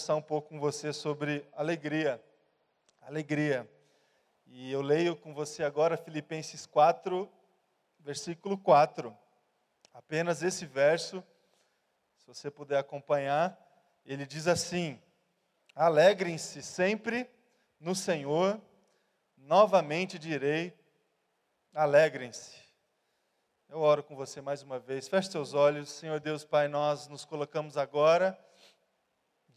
conversar 0.00 0.16
um 0.16 0.22
pouco 0.22 0.48
com 0.48 0.58
você 0.58 0.94
sobre 0.94 1.46
alegria. 1.54 2.18
Alegria. 3.02 3.68
E 4.46 4.72
eu 4.72 4.80
leio 4.80 5.14
com 5.14 5.34
você 5.34 5.62
agora 5.62 5.94
Filipenses 5.94 6.64
4, 6.64 7.30
versículo 7.98 8.56
4. 8.56 9.14
Apenas 9.92 10.42
esse 10.42 10.64
verso, 10.64 11.22
se 12.16 12.26
você 12.26 12.50
puder 12.50 12.78
acompanhar, 12.78 13.58
ele 14.06 14.24
diz 14.24 14.46
assim: 14.46 14.98
Alegrem-se 15.74 16.62
sempre 16.62 17.28
no 17.78 17.94
Senhor, 17.94 18.58
novamente 19.36 20.18
direi, 20.18 20.72
alegrem-se. 21.74 22.56
Eu 23.68 23.80
oro 23.80 24.02
com 24.02 24.16
você 24.16 24.40
mais 24.40 24.62
uma 24.62 24.78
vez. 24.78 25.08
Feche 25.08 25.30
seus 25.30 25.52
olhos, 25.52 25.90
Senhor 25.90 26.20
Deus 26.20 26.42
Pai, 26.42 26.68
nós 26.68 27.06
nos 27.06 27.26
colocamos 27.26 27.76
agora 27.76 28.38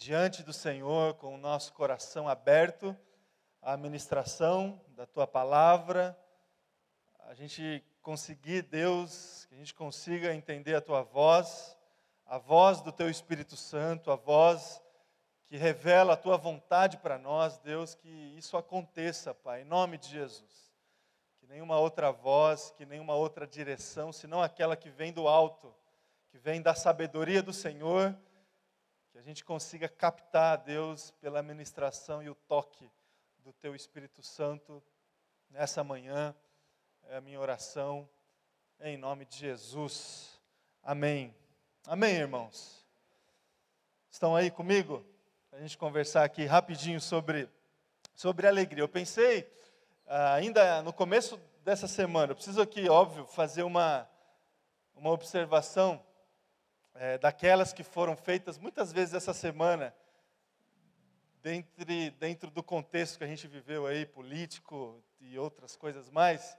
diante 0.03 0.43
do 0.43 0.51
Senhor 0.51 1.13
com 1.13 1.33
o 1.33 1.37
nosso 1.37 1.71
coração 1.71 2.27
aberto 2.27 2.93
à 3.61 3.77
ministração 3.77 4.81
da 4.89 5.05
tua 5.05 5.25
palavra, 5.25 6.19
a 7.19 7.33
gente 7.33 7.81
conseguir, 8.01 8.63
Deus, 8.63 9.45
que 9.45 9.55
a 9.55 9.57
gente 9.57 9.73
consiga 9.73 10.35
entender 10.35 10.75
a 10.75 10.81
tua 10.81 11.03
voz, 11.03 11.77
a 12.25 12.37
voz 12.37 12.81
do 12.81 12.91
teu 12.91 13.09
Espírito 13.09 13.55
Santo, 13.55 14.11
a 14.11 14.17
voz 14.17 14.81
que 15.45 15.55
revela 15.55 16.15
a 16.15 16.17
tua 16.17 16.35
vontade 16.35 16.97
para 16.97 17.17
nós, 17.17 17.57
Deus, 17.59 17.95
que 17.95 18.09
isso 18.37 18.57
aconteça, 18.57 19.33
Pai, 19.33 19.61
em 19.61 19.65
nome 19.65 19.97
de 19.97 20.09
Jesus. 20.09 20.73
Nenhuma 21.47 21.79
outra 21.79 22.11
voz, 22.11 22.73
que 22.75 22.85
nenhuma 22.85 23.15
outra 23.15 23.47
direção, 23.47 24.11
senão 24.11 24.41
aquela 24.41 24.75
que 24.75 24.89
vem 24.89 25.13
do 25.13 25.29
alto, 25.29 25.73
que 26.29 26.37
vem 26.37 26.61
da 26.61 26.75
sabedoria 26.75 27.41
do 27.41 27.53
Senhor, 27.53 28.13
que 29.13 29.19
a 29.19 29.21
gente 29.21 29.45
consiga 29.45 29.87
captar, 29.87 30.57
Deus, 30.57 31.11
pela 31.21 31.43
ministração 31.43 32.23
e 32.23 32.31
o 32.31 32.33
toque 32.33 32.89
do 33.43 33.53
Teu 33.53 33.75
Espírito 33.75 34.23
Santo 34.23 34.81
nessa 35.51 35.83
manhã. 35.83 36.35
É 37.03 37.17
a 37.17 37.21
minha 37.21 37.39
oração, 37.39 38.09
em 38.79 38.97
nome 38.97 39.25
de 39.25 39.37
Jesus. 39.37 40.41
Amém. 40.81 41.31
Amém, 41.85 42.15
irmãos. 42.15 42.83
Estão 44.09 44.35
aí 44.35 44.49
comigo? 44.49 45.05
A 45.51 45.59
gente 45.59 45.77
conversar 45.77 46.23
aqui 46.23 46.45
rapidinho 46.45 46.99
sobre, 46.99 47.47
sobre 48.15 48.47
alegria. 48.47 48.81
Eu 48.81 48.89
pensei 48.89 49.47
ah, 50.07 50.33
ainda 50.33 50.81
no 50.81 50.91
começo 50.91 51.39
dessa 51.63 51.87
semana, 51.87 52.31
eu 52.31 52.35
preciso 52.35 52.59
aqui, 52.59 52.89
óbvio, 52.89 53.27
fazer 53.27 53.61
uma, 53.61 54.09
uma 54.95 55.11
observação 55.11 56.03
é, 56.95 57.17
daquelas 57.17 57.73
que 57.73 57.83
foram 57.83 58.15
feitas 58.15 58.57
muitas 58.57 58.91
vezes 58.91 59.13
essa 59.13 59.33
semana, 59.33 59.93
dentro, 61.41 61.85
dentro 62.19 62.51
do 62.51 62.63
contexto 62.63 63.17
que 63.17 63.23
a 63.23 63.27
gente 63.27 63.47
viveu 63.47 63.85
aí, 63.85 64.05
político 64.05 65.03
e 65.19 65.37
outras 65.37 65.75
coisas 65.75 66.09
mais, 66.09 66.57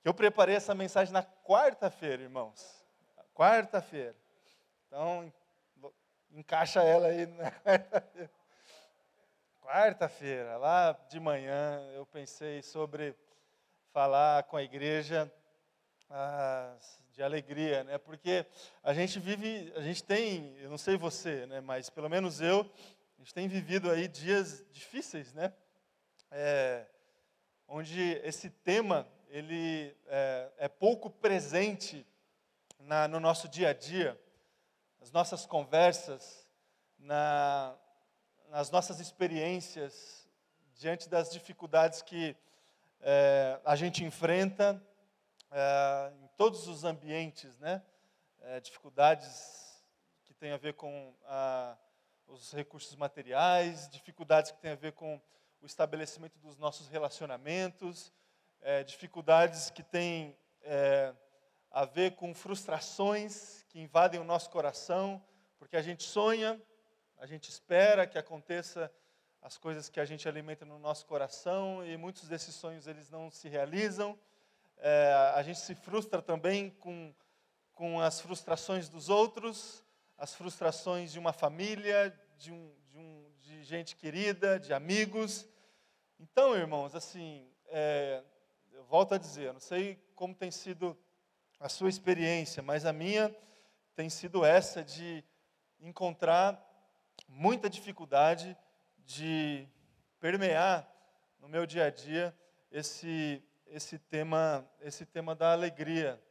que 0.00 0.08
eu 0.08 0.14
preparei 0.14 0.56
essa 0.56 0.74
mensagem 0.74 1.12
na 1.12 1.22
quarta-feira, 1.22 2.22
irmãos. 2.22 2.84
Quarta-feira. 3.34 4.16
Então, 4.86 5.32
encaixa 6.30 6.82
ela 6.82 7.08
aí 7.08 7.26
na 7.26 7.50
quarta-feira. 7.62 8.30
Quarta-feira, 9.60 10.56
lá 10.56 10.92
de 11.08 11.20
manhã, 11.20 11.80
eu 11.94 12.04
pensei 12.04 12.62
sobre 12.62 13.14
falar 13.92 14.42
com 14.44 14.56
a 14.56 14.62
igreja 14.62 15.32
ah, 16.14 16.76
de 17.12 17.22
alegria, 17.22 17.84
né? 17.84 17.96
Porque 17.96 18.44
a 18.82 18.92
gente 18.92 19.18
vive, 19.18 19.72
a 19.74 19.80
gente 19.80 20.04
tem, 20.04 20.54
eu 20.58 20.68
não 20.68 20.76
sei 20.76 20.96
você, 20.96 21.46
né? 21.46 21.60
Mas 21.60 21.88
pelo 21.88 22.08
menos 22.08 22.40
eu, 22.40 22.60
a 23.16 23.18
gente 23.18 23.32
tem 23.32 23.48
vivido 23.48 23.90
aí 23.90 24.06
dias 24.08 24.64
difíceis, 24.70 25.32
né? 25.32 25.52
É, 26.30 26.86
onde 27.66 27.98
esse 28.24 28.50
tema 28.50 29.08
ele 29.28 29.96
é, 30.06 30.52
é 30.58 30.68
pouco 30.68 31.08
presente 31.08 32.06
na, 32.78 33.08
no 33.08 33.18
nosso 33.18 33.48
dia 33.48 33.70
a 33.70 33.72
dia, 33.72 34.20
nas 35.00 35.10
nossas 35.10 35.46
conversas, 35.46 36.46
na, 36.98 37.74
nas 38.50 38.70
nossas 38.70 39.00
experiências, 39.00 40.28
diante 40.74 41.08
das 41.08 41.30
dificuldades 41.30 42.02
que 42.02 42.36
é, 43.00 43.58
a 43.64 43.74
gente 43.76 44.04
enfrenta 44.04 44.82
é, 45.52 46.12
em 46.22 46.28
todos 46.36 46.66
os 46.66 46.84
ambientes, 46.84 47.58
né? 47.58 47.82
É, 48.40 48.60
dificuldades 48.60 49.84
que 50.24 50.34
têm 50.34 50.50
a 50.50 50.56
ver 50.56 50.74
com 50.74 51.14
a, 51.24 51.76
os 52.26 52.52
recursos 52.52 52.96
materiais, 52.96 53.88
dificuldades 53.88 54.50
que 54.50 54.58
têm 54.58 54.72
a 54.72 54.76
ver 54.76 54.92
com 54.92 55.20
o 55.60 55.66
estabelecimento 55.66 56.38
dos 56.40 56.58
nossos 56.58 56.88
relacionamentos, 56.88 58.12
é, 58.60 58.82
dificuldades 58.82 59.70
que 59.70 59.82
têm 59.82 60.36
é, 60.62 61.14
a 61.70 61.84
ver 61.84 62.16
com 62.16 62.34
frustrações 62.34 63.62
que 63.68 63.80
invadem 63.80 64.20
o 64.20 64.24
nosso 64.24 64.50
coração, 64.50 65.22
porque 65.58 65.76
a 65.76 65.82
gente 65.82 66.02
sonha 66.02 66.60
a 67.22 67.26
gente 67.26 67.48
espera 67.48 68.04
que 68.04 68.18
aconteça 68.18 68.92
as 69.40 69.56
coisas 69.56 69.88
que 69.88 70.00
a 70.00 70.04
gente 70.04 70.28
alimenta 70.28 70.64
no 70.64 70.76
nosso 70.76 71.06
coração 71.06 71.86
e 71.86 71.96
muitos 71.96 72.26
desses 72.26 72.52
sonhos 72.52 72.88
eles 72.88 73.08
não 73.08 73.30
se 73.30 73.48
realizam. 73.48 74.18
É, 74.84 75.32
a 75.36 75.42
gente 75.44 75.60
se 75.60 75.76
frustra 75.76 76.20
também 76.20 76.68
com, 76.68 77.14
com 77.72 78.00
as 78.00 78.20
frustrações 78.20 78.88
dos 78.88 79.08
outros, 79.08 79.84
as 80.18 80.34
frustrações 80.34 81.12
de 81.12 81.20
uma 81.20 81.32
família, 81.32 82.12
de, 82.36 82.50
um, 82.50 82.74
de, 82.90 82.98
um, 82.98 83.32
de 83.42 83.62
gente 83.62 83.94
querida, 83.94 84.58
de 84.58 84.74
amigos. 84.74 85.46
Então, 86.18 86.56
irmãos, 86.56 86.96
assim, 86.96 87.48
é, 87.68 88.24
eu 88.72 88.82
volto 88.82 89.14
a 89.14 89.18
dizer, 89.18 89.52
não 89.52 89.60
sei 89.60 90.02
como 90.16 90.34
tem 90.34 90.50
sido 90.50 90.98
a 91.60 91.68
sua 91.68 91.88
experiência, 91.88 92.60
mas 92.60 92.84
a 92.84 92.92
minha 92.92 93.32
tem 93.94 94.10
sido 94.10 94.44
essa 94.44 94.82
de 94.82 95.22
encontrar 95.78 96.60
muita 97.28 97.70
dificuldade 97.70 98.56
de 98.98 99.64
permear 100.18 100.92
no 101.38 101.48
meu 101.48 101.66
dia 101.66 101.84
a 101.84 101.90
dia 101.90 102.36
esse 102.68 103.40
esse 103.72 103.98
tema 103.98 104.68
esse 104.80 105.06
tema 105.06 105.34
da 105.34 105.52
alegria, 105.52 106.22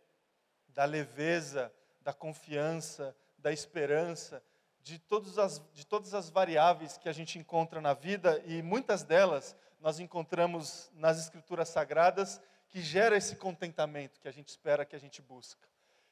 da 0.69 0.85
leveza, 0.85 1.73
da 2.01 2.13
confiança, 2.13 3.15
da 3.37 3.51
esperança, 3.51 4.43
de 4.81 4.99
todas 4.99 5.37
as 5.37 5.61
de 5.73 5.85
todas 5.85 6.13
as 6.13 6.29
variáveis 6.29 6.97
que 6.97 7.09
a 7.09 7.13
gente 7.13 7.39
encontra 7.39 7.81
na 7.81 7.93
vida 7.93 8.41
e 8.45 8.61
muitas 8.61 9.03
delas 9.03 9.55
nós 9.79 9.99
encontramos 9.99 10.91
nas 10.93 11.19
escrituras 11.19 11.69
sagradas 11.69 12.39
que 12.69 12.81
gera 12.81 13.17
esse 13.17 13.35
contentamento 13.35 14.19
que 14.19 14.27
a 14.27 14.31
gente 14.31 14.49
espera 14.49 14.85
que 14.85 14.95
a 14.95 14.99
gente 14.99 15.21
busca. 15.21 15.67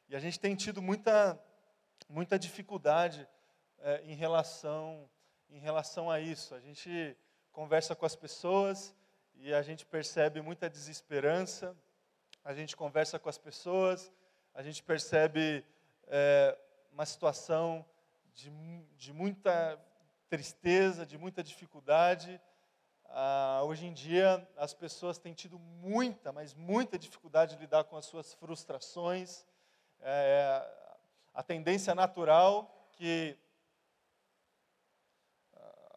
E 0.09 0.15
a 0.15 0.19
gente 0.19 0.39
tem 0.39 0.55
tido 0.55 0.81
muita 0.81 1.39
muita 2.09 2.39
dificuldade 2.39 3.27
é, 3.79 4.01
em, 4.03 4.15
relação, 4.15 5.09
em 5.49 5.59
relação 5.59 6.09
a 6.09 6.19
isso. 6.19 6.55
A 6.55 6.59
gente 6.59 7.15
conversa 7.51 7.95
com 7.95 8.05
as 8.05 8.15
pessoas 8.15 8.95
e 9.41 9.53
a 9.53 9.61
gente 9.61 9.85
percebe 9.85 10.41
muita 10.41 10.69
desesperança, 10.69 11.75
a 12.43 12.53
gente 12.53 12.75
conversa 12.75 13.17
com 13.17 13.29
as 13.29 13.37
pessoas, 13.37 14.11
a 14.53 14.61
gente 14.61 14.83
percebe 14.83 15.65
é, 16.07 16.57
uma 16.91 17.05
situação 17.05 17.85
de, 18.33 18.51
de 18.97 19.13
muita 19.13 19.79
tristeza, 20.29 21.05
de 21.05 21.17
muita 21.17 21.41
dificuldade. 21.41 22.39
Ah, 23.05 23.61
hoje 23.63 23.85
em 23.85 23.93
dia, 23.93 24.45
as 24.57 24.73
pessoas 24.73 25.17
têm 25.17 25.33
tido 25.33 25.57
muita, 25.57 26.31
mas 26.31 26.53
muita 26.53 26.99
dificuldade 26.99 27.55
de 27.55 27.61
lidar 27.61 27.85
com 27.85 27.95
as 27.95 28.05
suas 28.05 28.33
frustrações. 28.33 29.45
É, 30.01 30.69
a 31.33 31.41
tendência 31.41 31.95
natural 31.95 32.89
que 32.91 33.37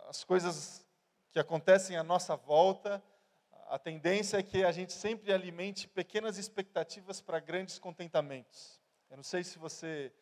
as 0.09 0.23
coisas 0.23 0.87
que 1.33 1.39
acontecem 1.39 1.97
à 1.97 2.03
nossa 2.03 2.37
volta, 2.37 3.03
a 3.73 3.79
tendência 3.79 4.37
é 4.37 4.43
que 4.43 4.63
a 4.63 4.71
gente 4.71 4.93
sempre 4.93 5.33
alimente 5.33 5.89
pequenas 5.89 6.37
expectativas 6.37 7.23
para 7.23 7.41
grandes 7.41 7.79
contentamentos. 7.79 8.79
Eu 9.09 9.17
não 9.17 9.25
sei 9.25 9.43
se 9.43 9.59
você 9.59 10.13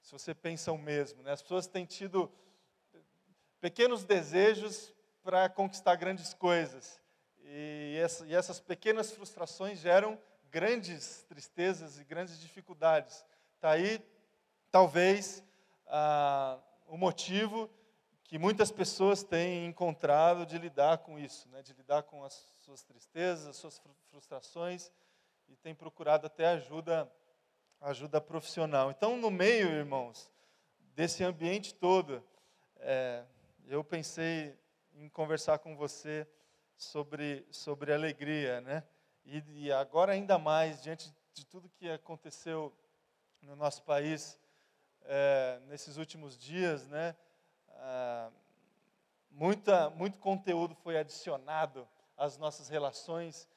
se 0.00 0.12
você 0.12 0.32
pensa 0.32 0.70
o 0.70 0.78
mesmo, 0.78 1.20
né? 1.20 1.32
As 1.32 1.42
pessoas 1.42 1.66
têm 1.66 1.84
tido 1.84 2.30
pequenos 3.60 4.04
desejos 4.04 4.94
para 5.20 5.48
conquistar 5.48 5.96
grandes 5.96 6.32
coisas. 6.32 7.00
E, 7.40 7.98
essa, 8.00 8.24
e, 8.24 8.36
essas 8.36 8.60
pequenas 8.60 9.10
frustrações 9.10 9.80
geram 9.80 10.16
grandes 10.48 11.24
tristezas 11.24 11.98
e 11.98 12.04
grandes 12.04 12.40
dificuldades. 12.40 13.26
Está 13.56 13.70
aí, 13.70 14.00
talvez, 14.70 15.42
ah, 15.88 16.56
o 16.86 16.96
motivo 16.96 17.68
que 18.22 18.38
muitas 18.38 18.70
pessoas 18.70 19.24
têm 19.24 19.66
encontrado 19.66 20.46
de 20.46 20.56
lidar 20.56 20.98
com 20.98 21.18
isso, 21.18 21.48
né? 21.48 21.62
de 21.62 21.72
lidar 21.72 22.04
com 22.04 22.24
as 22.24 22.51
suas 22.62 22.82
tristezas, 22.82 23.46
as 23.46 23.56
suas 23.56 23.80
frustrações, 24.08 24.92
e 25.48 25.56
têm 25.56 25.74
procurado 25.74 26.26
até 26.26 26.46
ajuda, 26.46 27.10
ajuda 27.80 28.20
profissional. 28.20 28.90
Então, 28.90 29.16
no 29.16 29.30
meio, 29.30 29.68
irmãos, 29.68 30.30
desse 30.94 31.24
ambiente 31.24 31.74
todo, 31.74 32.22
é, 32.76 33.24
eu 33.66 33.82
pensei 33.82 34.56
em 34.94 35.08
conversar 35.08 35.58
com 35.58 35.76
você 35.76 36.26
sobre, 36.76 37.44
sobre 37.50 37.92
alegria, 37.92 38.60
né? 38.60 38.84
E, 39.24 39.42
e 39.64 39.72
agora 39.72 40.12
ainda 40.12 40.38
mais, 40.38 40.82
diante 40.82 41.12
de 41.32 41.44
tudo 41.46 41.68
que 41.68 41.90
aconteceu 41.90 42.72
no 43.40 43.56
nosso 43.56 43.82
país 43.82 44.38
é, 45.02 45.60
nesses 45.66 45.96
últimos 45.96 46.38
dias, 46.38 46.86
né? 46.88 47.16
Ah, 47.70 48.30
muita, 49.30 49.90
muito 49.90 50.18
conteúdo 50.18 50.74
foi 50.74 50.96
adicionado 50.96 51.88
às 52.22 52.38
nossas 52.38 52.68
relações 52.68 53.48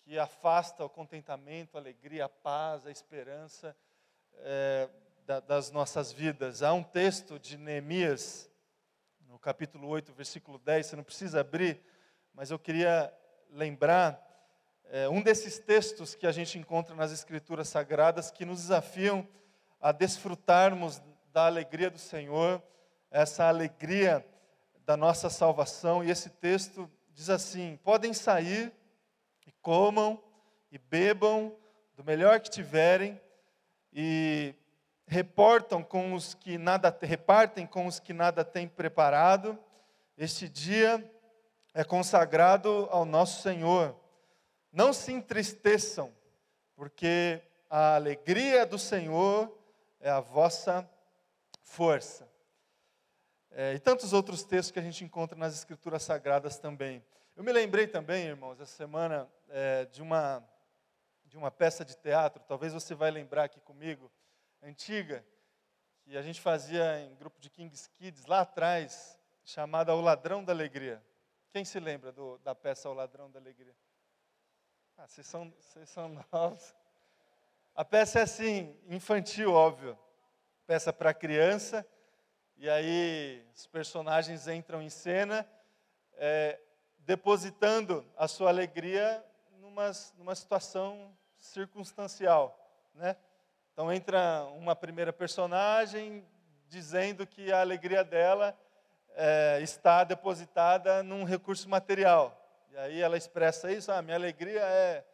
que 0.00 0.18
afasta 0.18 0.82
o 0.82 0.88
contentamento, 0.88 1.76
a 1.76 1.80
alegria, 1.80 2.24
a 2.24 2.28
paz, 2.28 2.86
a 2.86 2.90
esperança 2.90 3.76
é, 4.36 4.88
da, 5.26 5.40
das 5.40 5.70
nossas 5.70 6.10
vidas. 6.10 6.62
Há 6.62 6.72
um 6.72 6.82
texto 6.82 7.38
de 7.38 7.58
Neemias, 7.58 8.50
no 9.28 9.38
capítulo 9.38 9.88
8, 9.88 10.10
versículo 10.14 10.58
10, 10.58 10.86
você 10.86 10.96
não 10.96 11.04
precisa 11.04 11.40
abrir, 11.40 11.82
mas 12.32 12.50
eu 12.50 12.58
queria 12.58 13.12
lembrar 13.50 14.18
é, 14.86 15.06
um 15.06 15.20
desses 15.20 15.58
textos 15.58 16.14
que 16.14 16.26
a 16.26 16.32
gente 16.32 16.58
encontra 16.58 16.94
nas 16.94 17.12
Escrituras 17.12 17.68
Sagradas 17.68 18.30
que 18.30 18.46
nos 18.46 18.62
desafiam 18.62 19.28
a 19.78 19.92
desfrutarmos 19.92 21.02
da 21.30 21.44
alegria 21.44 21.90
do 21.90 21.98
Senhor, 21.98 22.62
essa 23.10 23.46
alegria 23.46 24.26
da 24.86 24.96
nossa 24.96 25.28
salvação. 25.28 26.02
E 26.02 26.10
esse 26.10 26.30
texto 26.30 26.90
diz 27.14 27.30
assim: 27.30 27.78
podem 27.82 28.12
sair 28.12 28.72
e 29.46 29.52
comam 29.62 30.22
e 30.70 30.76
bebam 30.76 31.56
do 31.94 32.04
melhor 32.04 32.40
que 32.40 32.50
tiverem 32.50 33.20
e 33.92 34.54
reportam 35.06 35.82
com 35.82 36.14
os 36.14 36.34
que 36.34 36.58
nada 36.58 36.96
repartem 37.00 37.66
com 37.66 37.86
os 37.86 38.00
que 38.00 38.12
nada 38.12 38.44
têm 38.44 38.66
preparado. 38.66 39.58
Este 40.18 40.48
dia 40.48 41.10
é 41.72 41.84
consagrado 41.84 42.88
ao 42.90 43.04
nosso 43.04 43.42
Senhor. 43.42 43.96
Não 44.72 44.92
se 44.92 45.12
entristeçam, 45.12 46.12
porque 46.74 47.40
a 47.70 47.94
alegria 47.94 48.66
do 48.66 48.78
Senhor 48.78 49.56
é 50.00 50.10
a 50.10 50.20
vossa 50.20 50.88
força. 51.62 52.23
É, 53.56 53.72
e 53.72 53.78
tantos 53.78 54.12
outros 54.12 54.42
textos 54.42 54.72
que 54.72 54.80
a 54.80 54.82
gente 54.82 55.04
encontra 55.04 55.38
nas 55.38 55.54
Escrituras 55.54 56.02
Sagradas 56.02 56.58
também. 56.58 57.04
Eu 57.36 57.44
me 57.44 57.52
lembrei 57.52 57.86
também, 57.86 58.26
irmãos, 58.26 58.60
essa 58.60 58.74
semana, 58.74 59.30
é, 59.48 59.84
de, 59.84 60.02
uma, 60.02 60.44
de 61.24 61.36
uma 61.36 61.52
peça 61.52 61.84
de 61.84 61.96
teatro, 61.96 62.42
talvez 62.48 62.72
você 62.72 62.96
vai 62.96 63.12
lembrar 63.12 63.44
aqui 63.44 63.60
comigo, 63.60 64.10
antiga, 64.60 65.24
que 66.02 66.16
a 66.16 66.22
gente 66.22 66.40
fazia 66.40 66.98
em 67.02 67.14
grupo 67.14 67.38
de 67.38 67.48
Kings 67.48 67.88
Kids 67.90 68.26
lá 68.26 68.40
atrás, 68.40 69.16
chamada 69.44 69.94
O 69.94 70.00
Ladrão 70.00 70.42
da 70.42 70.52
Alegria. 70.52 71.00
Quem 71.52 71.64
se 71.64 71.78
lembra 71.78 72.10
do, 72.10 72.38
da 72.38 72.56
peça 72.56 72.90
O 72.90 72.94
Ladrão 72.94 73.30
da 73.30 73.38
Alegria? 73.38 73.76
Ah, 74.96 75.06
vocês 75.06 75.28
são, 75.28 75.54
vocês 75.60 75.88
são 75.88 76.08
novos. 76.32 76.74
A 77.72 77.84
peça 77.84 78.18
é 78.18 78.22
assim, 78.22 78.76
infantil, 78.88 79.52
óbvio. 79.52 79.96
Peça 80.66 80.92
para 80.92 81.14
criança. 81.14 81.86
E 82.56 82.68
aí 82.70 83.44
os 83.54 83.66
personagens 83.66 84.48
entram 84.48 84.80
em 84.80 84.88
cena, 84.88 85.46
é, 86.14 86.58
depositando 87.00 88.04
a 88.16 88.26
sua 88.28 88.48
alegria 88.48 89.24
numa, 89.60 89.90
numa 90.16 90.34
situação 90.34 91.16
circunstancial, 91.36 92.58
né? 92.94 93.16
Então 93.72 93.92
entra 93.92 94.44
uma 94.56 94.76
primeira 94.76 95.12
personagem 95.12 96.24
dizendo 96.68 97.26
que 97.26 97.52
a 97.52 97.60
alegria 97.60 98.04
dela 98.04 98.56
é, 99.14 99.58
está 99.60 100.04
depositada 100.04 101.02
num 101.02 101.24
recurso 101.24 101.68
material. 101.68 102.40
E 102.70 102.76
aí 102.76 103.00
ela 103.00 103.16
expressa 103.16 103.72
isso, 103.72 103.90
ah, 103.92 104.00
minha 104.00 104.16
alegria 104.16 104.60
é 104.60 105.04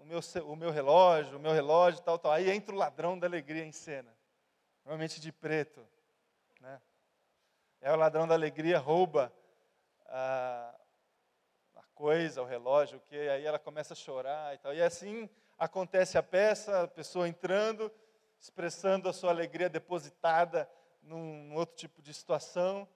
o 0.00 0.04
meu, 0.04 0.20
o 0.44 0.56
meu 0.56 0.70
relógio, 0.70 1.36
o 1.36 1.40
meu 1.40 1.52
relógio, 1.52 2.00
tal, 2.02 2.18
tal. 2.18 2.32
Aí 2.32 2.50
entra 2.50 2.74
o 2.74 2.78
ladrão 2.78 3.18
da 3.18 3.26
alegria 3.26 3.64
em 3.64 3.72
cena, 3.72 4.12
normalmente 4.84 5.20
de 5.20 5.32
preto. 5.32 5.86
É 7.84 7.92
o 7.92 7.96
ladrão 7.96 8.26
da 8.26 8.32
alegria, 8.32 8.78
rouba 8.78 9.30
a, 10.06 10.74
a 11.76 11.82
coisa, 11.94 12.40
o 12.40 12.46
relógio, 12.46 12.96
o 12.96 13.00
que, 13.02 13.14
aí 13.14 13.44
ela 13.44 13.58
começa 13.58 13.92
a 13.92 13.94
chorar 13.94 14.54
e 14.54 14.58
tal. 14.58 14.72
E 14.72 14.80
assim 14.80 15.28
acontece 15.58 16.16
a 16.16 16.22
peça, 16.22 16.84
a 16.84 16.88
pessoa 16.88 17.28
entrando, 17.28 17.92
expressando 18.40 19.06
a 19.06 19.12
sua 19.12 19.28
alegria 19.28 19.68
depositada 19.68 20.66
num, 21.02 21.44
num 21.44 21.56
outro 21.56 21.76
tipo 21.76 22.00
de 22.00 22.14
situação, 22.14 22.88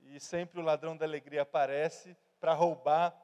e 0.00 0.18
sempre 0.18 0.58
o 0.58 0.64
ladrão 0.64 0.96
da 0.96 1.06
alegria 1.06 1.42
aparece 1.42 2.16
para 2.40 2.52
roubar 2.52 3.16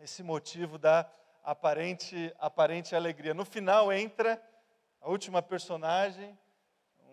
esse 0.00 0.24
motivo 0.24 0.76
da 0.76 1.08
aparente, 1.44 2.34
aparente 2.36 2.96
alegria. 2.96 3.32
No 3.32 3.44
final 3.44 3.92
entra 3.92 4.42
a 5.00 5.08
última 5.08 5.40
personagem, 5.40 6.36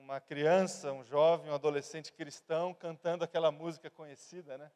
uma 0.06 0.22
criança, 0.22 0.94
um 0.94 1.04
jovem, 1.04 1.50
um 1.50 1.56
adolescente 1.56 2.14
cristão 2.14 2.76
cantando 2.76 3.24
aquela 3.24 3.52
música 3.52 3.90
conhecida, 3.90 4.56
né? 4.56 4.72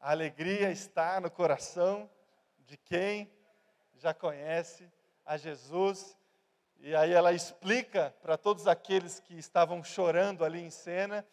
A 0.00 0.10
alegria 0.10 0.68
está 0.68 1.20
no 1.20 1.30
coração 1.30 2.10
de 2.66 2.76
quem 2.76 3.30
já 3.94 4.12
conhece 4.12 4.90
a 5.24 5.36
Jesus. 5.36 6.18
E 6.80 6.92
aí 6.92 7.12
ela 7.12 7.32
explica 7.32 8.12
para 8.20 8.36
todos 8.36 8.66
aqueles 8.66 9.20
que 9.20 9.38
estavam 9.38 9.84
chorando 9.84 10.44
ali 10.44 10.60
em 10.60 10.70
cena 10.70 11.24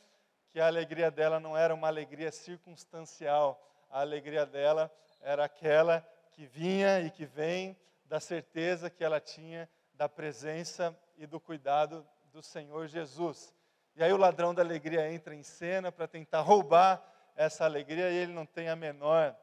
que 0.51 0.59
a 0.59 0.67
alegria 0.67 1.09
dela 1.09 1.39
não 1.39 1.57
era 1.57 1.73
uma 1.73 1.87
alegria 1.87 2.31
circunstancial, 2.31 3.59
a 3.89 4.01
alegria 4.01 4.45
dela 4.45 4.93
era 5.19 5.45
aquela 5.45 6.07
que 6.33 6.45
vinha 6.45 7.01
e 7.01 7.09
que 7.09 7.25
vem 7.25 7.75
da 8.05 8.19
certeza 8.19 8.87
que 8.87 9.03
ela 9.03 9.19
tinha 9.19 9.67
da 9.95 10.07
presença 10.07 10.95
e 11.17 11.25
do 11.25 11.39
cuidado 11.39 12.07
do 12.31 12.41
Senhor 12.41 12.87
Jesus. 12.87 13.53
E 13.95 14.03
aí 14.03 14.13
o 14.13 14.17
ladrão 14.17 14.53
da 14.53 14.61
alegria 14.61 15.11
entra 15.11 15.35
em 15.35 15.43
cena 15.43 15.91
para 15.91 16.07
tentar 16.07 16.41
roubar 16.41 17.03
essa 17.35 17.65
alegria 17.65 18.09
e 18.09 18.15
ele 18.15 18.31
não 18.31 18.45
tem 18.45 18.69
a 18.69 18.75
menor 18.75 19.35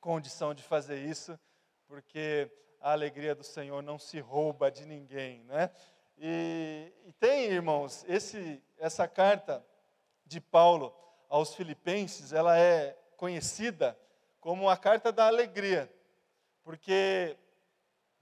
condição 0.00 0.54
de 0.54 0.62
fazer 0.62 0.98
isso, 0.98 1.38
porque 1.86 2.50
a 2.80 2.92
alegria 2.92 3.34
do 3.34 3.42
Senhor 3.42 3.82
não 3.82 3.98
se 3.98 4.20
rouba 4.20 4.70
de 4.70 4.84
ninguém, 4.84 5.42
né? 5.44 5.70
E, 6.18 6.92
e 7.06 7.12
tem, 7.12 7.44
irmãos, 7.44 8.04
esse, 8.08 8.62
essa 8.78 9.08
carta 9.08 9.64
de 10.26 10.40
Paulo 10.40 10.94
aos 11.28 11.54
Filipenses, 11.54 12.32
ela 12.32 12.58
é 12.58 12.96
conhecida 13.16 13.98
como 14.40 14.68
a 14.68 14.76
carta 14.76 15.10
da 15.10 15.26
alegria, 15.26 15.90
porque 16.62 17.36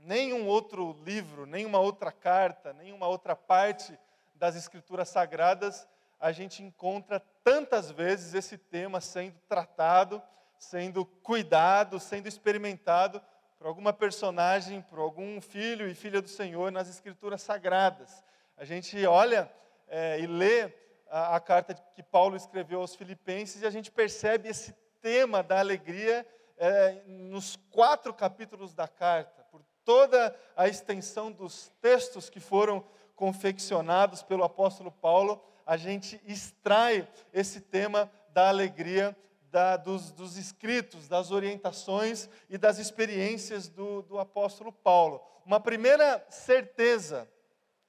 nenhum 0.06 0.46
outro 0.46 0.96
livro, 1.04 1.44
nenhuma 1.44 1.80
outra 1.80 2.12
carta, 2.12 2.72
nenhuma 2.72 3.08
outra 3.08 3.34
parte 3.34 3.98
das 4.36 4.54
Escrituras 4.54 5.08
Sagradas 5.08 5.86
a 6.18 6.32
gente 6.32 6.62
encontra 6.62 7.20
tantas 7.44 7.90
vezes 7.90 8.34
esse 8.34 8.56
tema 8.56 9.00
sendo 9.00 9.38
tratado, 9.48 10.22
sendo 10.58 11.04
cuidado, 11.04 12.00
sendo 12.00 12.26
experimentado 12.26 13.20
por 13.58 13.66
alguma 13.66 13.92
personagem, 13.92 14.80
por 14.82 14.98
algum 14.98 15.40
filho 15.40 15.88
e 15.88 15.94
filha 15.94 16.22
do 16.22 16.28
Senhor 16.28 16.72
nas 16.72 16.88
Escrituras 16.88 17.42
Sagradas. 17.42 18.24
A 18.56 18.64
gente 18.64 19.04
olha 19.06 19.50
é, 19.88 20.18
e 20.20 20.26
lê 20.26 20.72
a, 21.10 21.36
a, 21.36 21.40
carta 21.40 21.74
que 21.74 22.02
Paulo 22.02 22.36
escreveu 22.36 22.80
aos 22.80 22.94
Filipenses 22.94 23.62
e 23.62 23.66
a 23.66 23.70
gente 23.70 23.90
percebe 23.90 24.48
esse 24.48 24.72
tema 25.02 25.42
da 25.42 25.58
alegria 25.58 26.26
é, 26.56 27.02
nos 27.06 27.56
quatro 27.70 28.14
capítulos 28.14 28.72
da 28.72 28.88
carta, 28.88 29.45
toda 29.86 30.36
a 30.56 30.66
extensão 30.66 31.30
dos 31.30 31.72
textos 31.80 32.28
que 32.28 32.40
foram 32.40 32.84
confeccionados 33.14 34.20
pelo 34.20 34.42
apóstolo 34.42 34.90
Paulo, 34.90 35.40
a 35.64 35.76
gente 35.76 36.20
extrai 36.26 37.08
esse 37.32 37.60
tema 37.60 38.10
da 38.34 38.48
alegria 38.48 39.16
da, 39.50 39.76
dos, 39.76 40.10
dos, 40.10 40.36
escritos, 40.36 41.08
das 41.08 41.30
orientações 41.30 42.28
e 42.50 42.58
das 42.58 42.78
experiências 42.78 43.68
do, 43.68 44.02
do 44.02 44.18
apóstolo 44.18 44.72
Paulo. 44.72 45.22
Uma 45.46 45.60
primeira 45.60 46.26
certeza 46.28 47.30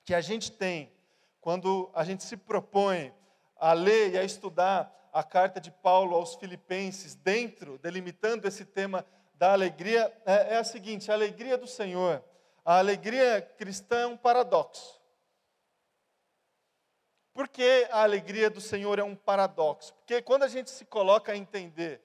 que 0.06 0.13
a 0.13 0.22
gente 0.22 0.51
tem 0.51 0.94
quando 1.42 1.89
a 1.96 2.04
gente 2.04 2.24
se 2.24 2.38
propõe 2.38 3.12
a 3.56 3.74
ler 3.74 4.13
e 4.13 4.18
a 4.18 4.24
estudar 4.24 5.10
a 5.12 5.24
carta 5.24 5.60
de 5.60 5.72
Paulo 5.72 6.16
aos 6.16 6.36
Filipenses, 6.36 7.16
dentro, 7.16 7.80
delimitando 7.80 8.48
esse 8.48 8.63
tema 8.63 9.04
da 9.38 9.53
alegria, 9.53 10.12
é, 10.25 10.56
é 10.56 10.58
a 10.58 10.63
seguinte: 10.63 11.12
a 11.12 11.13
alegria 11.13 11.58
do 11.58 11.67
Senhor, 11.67 12.24
a 12.65 12.79
alegria 12.79 13.41
cristã 13.58 14.00
é 14.01 14.08
um 14.08 14.17
paradoxo. 14.17 14.98
Por 17.34 17.48
que 17.48 17.88
a 17.91 18.01
alegria 18.01 18.50
do 18.50 18.60
Senhor 18.60 18.98
é 18.98 19.03
um 19.03 19.15
paradoxo? 19.15 19.94
Porque 19.94 20.22
quando 20.24 20.44
a 20.44 20.48
gente 20.48 20.72
se 20.72 20.86
coloca 20.86 21.32
a 21.32 21.38
entender 21.38 22.01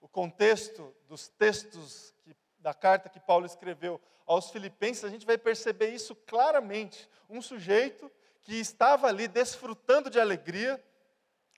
o 0.00 0.08
contexto 0.08 0.92
dos 1.08 1.28
textos 1.28 2.12
que, 2.24 2.34
da 2.58 2.74
carta 2.74 3.08
que 3.08 3.20
Paulo 3.20 3.46
escreveu 3.46 4.00
aos 4.26 4.50
Filipenses, 4.50 5.04
a 5.04 5.08
gente 5.08 5.24
vai 5.24 5.38
perceber 5.38 5.90
isso 5.90 6.16
claramente. 6.16 7.08
Um 7.30 7.40
sujeito 7.40 8.10
que 8.40 8.56
estava 8.56 9.06
ali 9.06 9.28
desfrutando 9.28 10.10
de 10.10 10.18
alegria, 10.18 10.82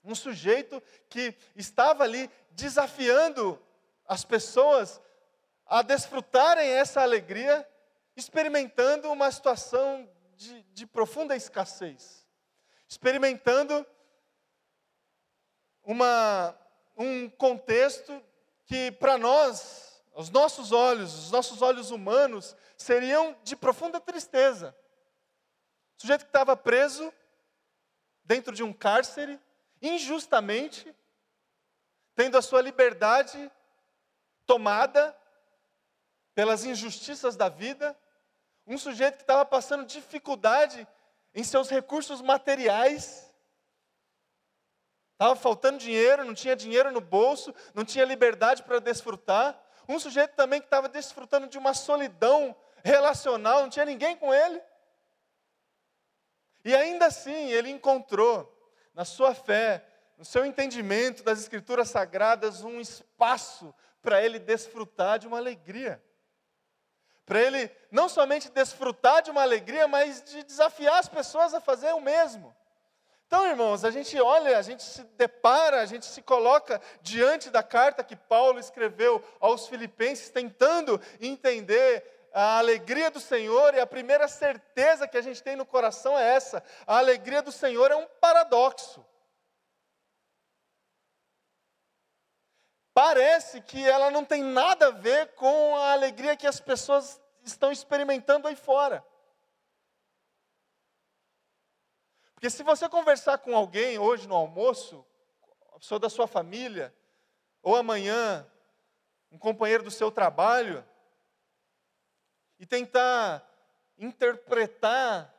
Um 0.04 0.14
sujeito 0.14 0.82
que 1.08 1.34
estava 1.56 2.04
ali 2.04 2.30
desafiando 2.50 3.58
as 4.06 4.22
pessoas 4.22 5.00
a 5.66 5.83
desfrutarem 5.83 6.68
essa 6.68 7.00
alegria, 7.00 7.66
experimentando 8.16 9.11
uma 9.11 9.30
situação 9.30 10.09
de, 10.37 10.62
de 10.64 10.87
profunda 10.87 11.35
escassez, 11.35 12.26
experimentando 12.88 13.87
uma, 15.83 16.59
um 16.97 17.28
contexto 17.28 18.23
que, 18.64 18.92
para 18.92 19.18
nós, 19.18 20.02
os 20.14 20.30
nossos 20.30 20.73
olhos, 20.73 21.14
os 21.14 21.30
nossos 21.30 21.61
olhos 21.62 21.90
humanos, 21.90 22.56
seriam 22.76 23.37
de 23.42 23.56
profunda 23.56 24.00
tristeza. 24.00 24.76
O 25.97 26.02
sujeito 26.02 26.23
que 26.25 26.28
estava 26.28 26.56
preso 26.56 27.12
dentro 28.25 28.54
de 28.54 28.62
um 28.62 28.73
cárcere, 28.73 29.40
injustamente, 29.80 30.94
tendo 32.14 32.38
a 32.38 32.42
sua 32.42 32.61
liberdade 32.61 33.50
tomada 34.47 35.16
pelas 36.34 36.64
injustiças 36.64 37.36
da 37.36 37.48
vida, 37.48 37.96
um 38.66 38.78
sujeito 38.78 39.16
que 39.16 39.22
estava 39.22 39.44
passando 39.44 39.86
dificuldade 39.86 40.86
em 41.34 41.44
seus 41.44 41.68
recursos 41.68 42.20
materiais, 42.20 43.32
estava 45.12 45.36
faltando 45.36 45.78
dinheiro, 45.78 46.24
não 46.24 46.34
tinha 46.34 46.56
dinheiro 46.56 46.90
no 46.90 47.00
bolso, 47.00 47.54
não 47.74 47.84
tinha 47.84 48.04
liberdade 48.04 48.62
para 48.62 48.78
desfrutar. 48.78 49.60
Um 49.88 49.98
sujeito 49.98 50.34
também 50.34 50.60
que 50.60 50.66
estava 50.66 50.88
desfrutando 50.88 51.46
de 51.46 51.58
uma 51.58 51.74
solidão 51.74 52.56
relacional, 52.82 53.60
não 53.60 53.70
tinha 53.70 53.84
ninguém 53.84 54.16
com 54.16 54.32
ele. 54.32 54.60
E 56.64 56.74
ainda 56.74 57.06
assim, 57.06 57.50
ele 57.50 57.68
encontrou, 57.68 58.50
na 58.94 59.04
sua 59.04 59.34
fé, 59.34 59.86
no 60.16 60.24
seu 60.24 60.46
entendimento 60.46 61.22
das 61.22 61.40
Escrituras 61.40 61.90
Sagradas, 61.90 62.62
um 62.62 62.80
espaço 62.80 63.74
para 64.00 64.22
ele 64.22 64.38
desfrutar 64.38 65.18
de 65.18 65.26
uma 65.26 65.38
alegria. 65.38 66.02
Para 67.26 67.40
ele 67.40 67.70
não 67.90 68.08
somente 68.08 68.50
desfrutar 68.50 69.22
de 69.22 69.30
uma 69.30 69.42
alegria, 69.42 69.88
mas 69.88 70.22
de 70.22 70.42
desafiar 70.42 70.98
as 70.98 71.08
pessoas 71.08 71.54
a 71.54 71.60
fazer 71.60 71.92
o 71.92 72.00
mesmo. 72.00 72.54
Então, 73.26 73.46
irmãos, 73.46 73.84
a 73.84 73.90
gente 73.90 74.20
olha, 74.20 74.58
a 74.58 74.62
gente 74.62 74.82
se 74.82 75.02
depara, 75.16 75.80
a 75.80 75.86
gente 75.86 76.04
se 76.04 76.22
coloca 76.22 76.80
diante 77.02 77.50
da 77.50 77.62
carta 77.62 78.04
que 78.04 78.14
Paulo 78.14 78.60
escreveu 78.60 79.22
aos 79.40 79.66
Filipenses, 79.66 80.30
tentando 80.30 81.00
entender 81.20 82.04
a 82.32 82.58
alegria 82.58 83.10
do 83.10 83.20
Senhor, 83.20 83.74
e 83.74 83.80
a 83.80 83.86
primeira 83.86 84.28
certeza 84.28 85.08
que 85.08 85.16
a 85.16 85.22
gente 85.22 85.42
tem 85.42 85.56
no 85.56 85.64
coração 85.64 86.18
é 86.18 86.34
essa: 86.34 86.62
a 86.86 86.98
alegria 86.98 87.40
do 87.40 87.50
Senhor 87.50 87.90
é 87.90 87.96
um 87.96 88.06
paradoxo. 88.20 89.04
Parece 92.94 93.60
que 93.60 93.84
ela 93.84 94.08
não 94.08 94.24
tem 94.24 94.40
nada 94.40 94.86
a 94.86 94.92
ver 94.92 95.34
com 95.34 95.76
a 95.76 95.92
alegria 95.92 96.36
que 96.36 96.46
as 96.46 96.60
pessoas 96.60 97.20
estão 97.42 97.72
experimentando 97.72 98.46
aí 98.46 98.54
fora. 98.54 99.04
Porque 102.34 102.48
se 102.48 102.62
você 102.62 102.88
conversar 102.88 103.38
com 103.38 103.56
alguém 103.56 103.98
hoje 103.98 104.28
no 104.28 104.36
almoço, 104.36 105.04
a 105.72 105.78
pessoa 105.80 105.98
da 105.98 106.08
sua 106.08 106.28
família, 106.28 106.94
ou 107.60 107.74
amanhã, 107.74 108.46
um 109.28 109.38
companheiro 109.38 109.82
do 109.82 109.90
seu 109.90 110.12
trabalho, 110.12 110.86
e 112.60 112.64
tentar 112.64 113.44
interpretar 113.98 115.34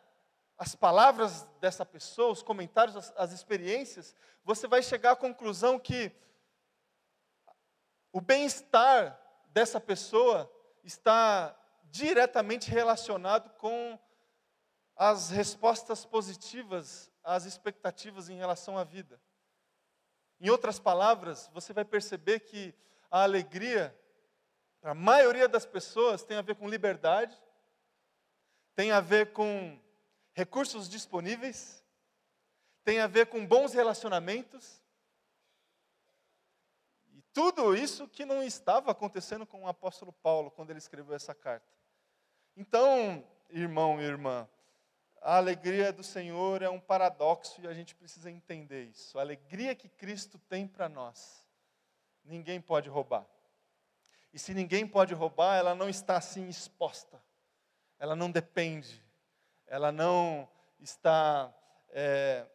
as 0.57 0.75
palavras 0.75 1.43
dessa 1.61 1.85
pessoa, 1.85 2.33
os 2.33 2.43
comentários, 2.43 2.97
as, 2.97 3.13
as 3.15 3.31
experiências, 3.31 4.13
você 4.43 4.67
vai 4.67 4.83
chegar 4.83 5.11
à 5.11 5.15
conclusão 5.15 5.79
que 5.79 6.11
o 8.15 8.21
bem-estar 8.21 9.19
dessa 9.47 9.77
pessoa 9.77 10.49
está 10.85 11.53
diretamente 11.91 12.71
relacionado 12.71 13.49
com 13.57 13.99
as 14.95 15.29
respostas 15.29 16.05
positivas 16.05 17.11
às 17.21 17.43
expectativas 17.43 18.29
em 18.29 18.37
relação 18.37 18.77
à 18.77 18.85
vida. 18.85 19.21
Em 20.39 20.49
outras 20.49 20.79
palavras, 20.79 21.49
você 21.53 21.73
vai 21.73 21.83
perceber 21.83 22.39
que 22.39 22.73
a 23.11 23.23
alegria 23.23 23.93
para 24.79 24.91
a 24.91 24.95
maioria 24.95 25.49
das 25.49 25.65
pessoas, 25.65 26.23
tem 26.23 26.37
a 26.37 26.41
ver 26.41 26.55
com 26.55 26.69
liberdade, 26.69 27.37
tem 28.77 28.93
a 28.93 29.01
ver 29.01 29.33
com 29.33 29.77
recursos 30.31 30.87
disponíveis, 30.87 31.83
tem 32.85 33.01
a 33.01 33.07
ver 33.07 33.25
com 33.25 33.45
bons 33.45 33.73
relacionamentos. 33.73 34.84
Tudo 37.35 37.75
isso 37.75 38.07
que 38.07 38.23
não 38.23 38.41
estava 38.41 38.91
acontecendo 38.91 39.45
com 39.45 39.63
o 39.63 39.67
apóstolo 39.67 40.13
Paulo 40.13 40.49
quando 40.49 40.69
ele 40.69 40.79
escreveu 40.79 41.13
essa 41.13 41.35
carta. 41.35 41.67
Então, 42.55 43.27
irmão 43.49 43.99
e 43.99 44.05
irmã, 44.05 44.47
a 45.21 45.35
alegria 45.35 45.91
do 45.91 46.01
Senhor 46.01 46.61
é 46.61 46.69
um 46.69 46.79
paradoxo 46.79 47.59
e 47.59 47.67
a 47.67 47.73
gente 47.73 47.93
precisa 47.93 48.31
entender 48.31 48.85
isso. 48.85 49.19
A 49.19 49.21
alegria 49.21 49.75
que 49.75 49.89
Cristo 49.89 50.39
tem 50.47 50.65
para 50.65 50.87
nós, 50.87 51.45
ninguém 52.23 52.61
pode 52.61 52.87
roubar. 52.87 53.25
E 54.33 54.39
se 54.39 54.53
ninguém 54.53 54.87
pode 54.87 55.13
roubar, 55.13 55.57
ela 55.57 55.75
não 55.75 55.89
está 55.89 56.15
assim 56.15 56.47
exposta. 56.47 57.21
Ela 57.99 58.15
não 58.15 58.31
depende. 58.31 59.03
Ela 59.67 59.91
não 59.91 60.47
está 60.79 61.53
é, 61.89 62.47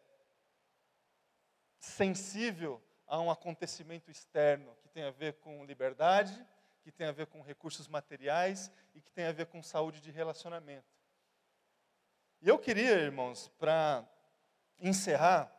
sensível 1.79 2.81
a 3.11 3.19
um 3.19 3.29
acontecimento 3.29 4.09
externo 4.09 4.73
que 4.81 4.87
tem 4.87 5.03
a 5.03 5.11
ver 5.11 5.33
com 5.33 5.65
liberdade, 5.65 6.33
que 6.81 6.89
tem 6.89 7.07
a 7.07 7.11
ver 7.11 7.27
com 7.27 7.41
recursos 7.41 7.85
materiais 7.89 8.71
e 8.95 9.01
que 9.01 9.11
tem 9.11 9.25
a 9.25 9.33
ver 9.33 9.47
com 9.47 9.61
saúde 9.61 9.99
de 9.99 10.09
relacionamento. 10.09 10.87
E 12.41 12.47
eu 12.47 12.57
queria, 12.57 12.91
irmãos, 12.91 13.49
para 13.59 14.07
encerrar, 14.79 15.53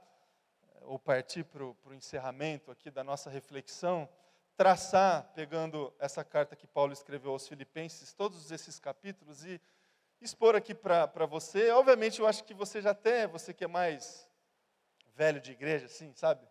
ou 0.81 0.99
partir 0.99 1.45
para 1.45 1.63
o 1.63 1.77
encerramento 1.93 2.71
aqui 2.71 2.91
da 2.91 3.05
nossa 3.05 3.29
reflexão, 3.29 4.09
traçar, 4.57 5.31
pegando 5.35 5.93
essa 5.99 6.25
carta 6.25 6.57
que 6.57 6.67
Paulo 6.67 6.95
escreveu 6.95 7.33
aos 7.33 7.47
Filipenses, 7.47 8.15
todos 8.15 8.51
esses 8.51 8.81
capítulos 8.81 9.45
e 9.45 9.61
expor 10.23 10.57
aqui 10.57 10.75
para 10.75 11.27
você. 11.27 11.71
Obviamente, 11.71 12.19
eu 12.19 12.27
acho 12.27 12.45
que 12.45 12.55
você 12.55 12.81
já 12.81 12.93
até, 12.93 13.27
você 13.27 13.53
que 13.53 13.65
é 13.65 13.69
mais 13.69 14.27
velho 15.15 15.39
de 15.39 15.53
igreja, 15.53 15.85
assim, 15.85 16.15
sabe? 16.15 16.51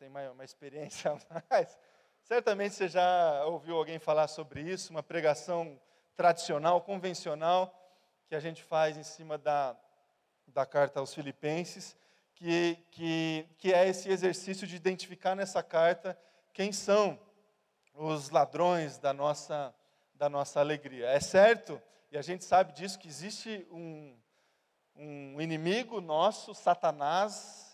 Tem 0.00 0.08
mais, 0.08 0.32
uma 0.32 0.46
experiência 0.46 1.12
mais. 1.50 1.78
Certamente 2.24 2.74
você 2.74 2.88
já 2.88 3.44
ouviu 3.44 3.76
alguém 3.76 3.98
falar 3.98 4.28
sobre 4.28 4.62
isso, 4.62 4.90
uma 4.90 5.02
pregação 5.02 5.78
tradicional, 6.16 6.80
convencional, 6.80 7.78
que 8.26 8.34
a 8.34 8.40
gente 8.40 8.62
faz 8.62 8.96
em 8.96 9.02
cima 9.02 9.36
da, 9.36 9.76
da 10.46 10.64
carta 10.64 11.00
aos 11.00 11.12
Filipenses, 11.12 11.94
que, 12.34 12.78
que, 12.90 13.46
que 13.58 13.74
é 13.74 13.86
esse 13.86 14.08
exercício 14.08 14.66
de 14.66 14.74
identificar 14.74 15.34
nessa 15.34 15.62
carta 15.62 16.18
quem 16.54 16.72
são 16.72 17.20
os 17.92 18.30
ladrões 18.30 18.96
da 18.96 19.12
nossa, 19.12 19.74
da 20.14 20.30
nossa 20.30 20.60
alegria. 20.60 21.08
É 21.08 21.20
certo, 21.20 21.78
e 22.10 22.16
a 22.16 22.22
gente 22.22 22.42
sabe 22.46 22.72
disso, 22.72 22.98
que 22.98 23.06
existe 23.06 23.68
um, 23.70 24.18
um 24.96 25.38
inimigo 25.42 26.00
nosso, 26.00 26.54
Satanás, 26.54 27.69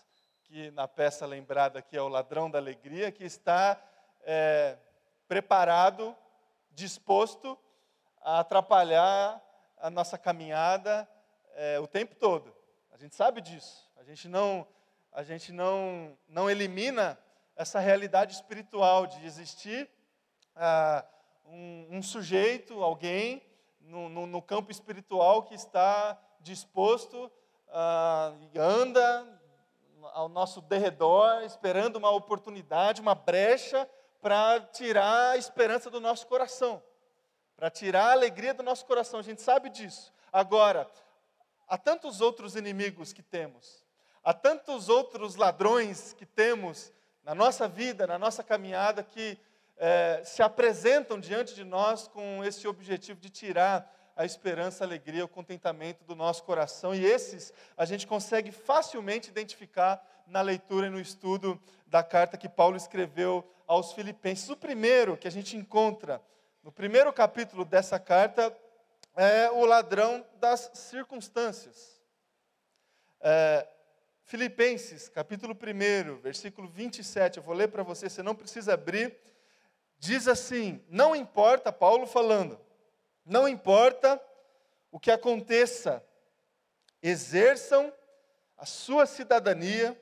que 0.47 0.71
na 0.71 0.87
peça 0.87 1.25
lembrada 1.25 1.79
aqui 1.79 1.97
é 1.97 2.01
o 2.01 2.07
ladrão 2.07 2.49
da 2.49 2.57
alegria, 2.57 3.11
que 3.11 3.25
está 3.25 3.79
é, 4.23 4.77
preparado, 5.27 6.15
disposto 6.71 7.57
a 8.21 8.39
atrapalhar 8.39 9.43
a 9.77 9.89
nossa 9.89 10.17
caminhada 10.17 11.07
é, 11.53 11.79
o 11.79 11.87
tempo 11.87 12.15
todo. 12.15 12.55
A 12.91 12.97
gente 12.97 13.15
sabe 13.15 13.41
disso. 13.41 13.89
A 13.97 14.03
gente 14.03 14.29
não, 14.29 14.65
a 15.11 15.21
gente 15.21 15.51
não, 15.51 16.17
não 16.29 16.49
elimina 16.49 17.19
essa 17.55 17.79
realidade 17.79 18.33
espiritual 18.33 19.05
de 19.05 19.25
existir 19.25 19.89
ah, 20.55 21.03
um, 21.45 21.97
um, 21.97 22.01
sujeito, 22.01 22.81
alguém, 22.81 23.43
no, 23.81 24.07
no, 24.07 24.25
no, 24.25 24.41
campo 24.41 24.71
espiritual 24.71 25.43
que 25.43 25.55
está 25.55 26.17
disposto, 26.41 27.31
ah, 27.69 28.33
anda 28.55 29.36
ao 30.13 30.29
nosso 30.29 30.61
derredor, 30.61 31.43
esperando 31.43 31.97
uma 31.97 32.09
oportunidade, 32.11 33.01
uma 33.01 33.15
brecha 33.15 33.89
para 34.21 34.59
tirar 34.59 35.31
a 35.31 35.37
esperança 35.37 35.89
do 35.89 35.99
nosso 35.99 36.27
coração, 36.27 36.81
para 37.55 37.69
tirar 37.69 38.09
a 38.09 38.11
alegria 38.11 38.53
do 38.53 38.63
nosso 38.63 38.85
coração. 38.85 39.19
A 39.19 39.23
gente 39.23 39.41
sabe 39.41 39.69
disso. 39.69 40.13
Agora, 40.31 40.87
há 41.67 41.77
tantos 41.77 42.21
outros 42.21 42.55
inimigos 42.55 43.13
que 43.13 43.23
temos, 43.23 43.83
há 44.23 44.33
tantos 44.33 44.89
outros 44.89 45.35
ladrões 45.35 46.13
que 46.13 46.25
temos 46.25 46.91
na 47.23 47.35
nossa 47.35 47.67
vida, 47.67 48.07
na 48.07 48.17
nossa 48.17 48.43
caminhada, 48.43 49.03
que 49.03 49.37
é, 49.77 50.21
se 50.23 50.41
apresentam 50.41 51.19
diante 51.19 51.53
de 51.53 51.63
nós 51.63 52.07
com 52.07 52.43
esse 52.43 52.67
objetivo 52.67 53.19
de 53.19 53.29
tirar 53.29 53.93
a 54.17 54.25
esperança, 54.25 54.83
a 54.83 54.87
alegria, 54.87 55.23
o 55.23 55.27
contentamento 55.29 56.03
do 56.03 56.15
nosso 56.15 56.43
coração. 56.43 56.93
E 56.93 57.05
esses 57.05 57.53
a 57.77 57.85
gente 57.85 58.07
consegue 58.07 58.51
facilmente 58.51 59.29
identificar 59.29 60.03
na 60.25 60.41
leitura 60.41 60.87
e 60.87 60.89
no 60.89 60.99
estudo 60.99 61.61
da 61.85 62.03
carta 62.03 62.37
que 62.37 62.49
Paulo 62.49 62.75
escreveu 62.75 63.47
aos 63.67 63.93
Filipenses. 63.93 64.49
O 64.49 64.57
primeiro 64.57 65.15
que 65.15 65.27
a 65.27 65.31
gente 65.31 65.55
encontra 65.55 66.21
no 66.63 66.71
primeiro 66.71 67.13
capítulo 67.13 67.63
dessa 67.63 67.99
carta 67.99 68.53
é 69.15 69.49
o 69.51 69.63
ladrão 69.65 70.25
das 70.39 70.71
circunstâncias. 70.73 72.01
É, 73.21 73.67
Filipenses, 74.23 75.07
capítulo 75.07 75.55
1, 75.55 76.17
versículo 76.17 76.67
27, 76.67 77.37
eu 77.37 77.43
vou 77.43 77.55
ler 77.55 77.69
para 77.69 77.83
você, 77.83 78.09
você 78.09 78.21
não 78.21 78.35
precisa 78.35 78.73
abrir. 78.73 79.15
Diz 79.97 80.27
assim: 80.27 80.83
Não 80.89 81.15
importa, 81.15 81.71
Paulo 81.71 82.05
falando, 82.05 82.59
não 83.27 83.47
importa 83.47 84.21
o 84.89 84.99
que 84.99 85.11
aconteça, 85.11 86.03
exerçam 87.01 87.93
a 88.55 88.65
sua 88.65 89.05
cidadania 89.05 89.99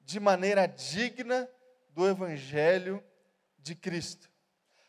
de 0.00 0.20
maneira 0.20 0.66
digna 0.66 1.50
do 1.88 2.06
Evangelho 2.06 3.02
de 3.58 3.74
Cristo. 3.74 4.30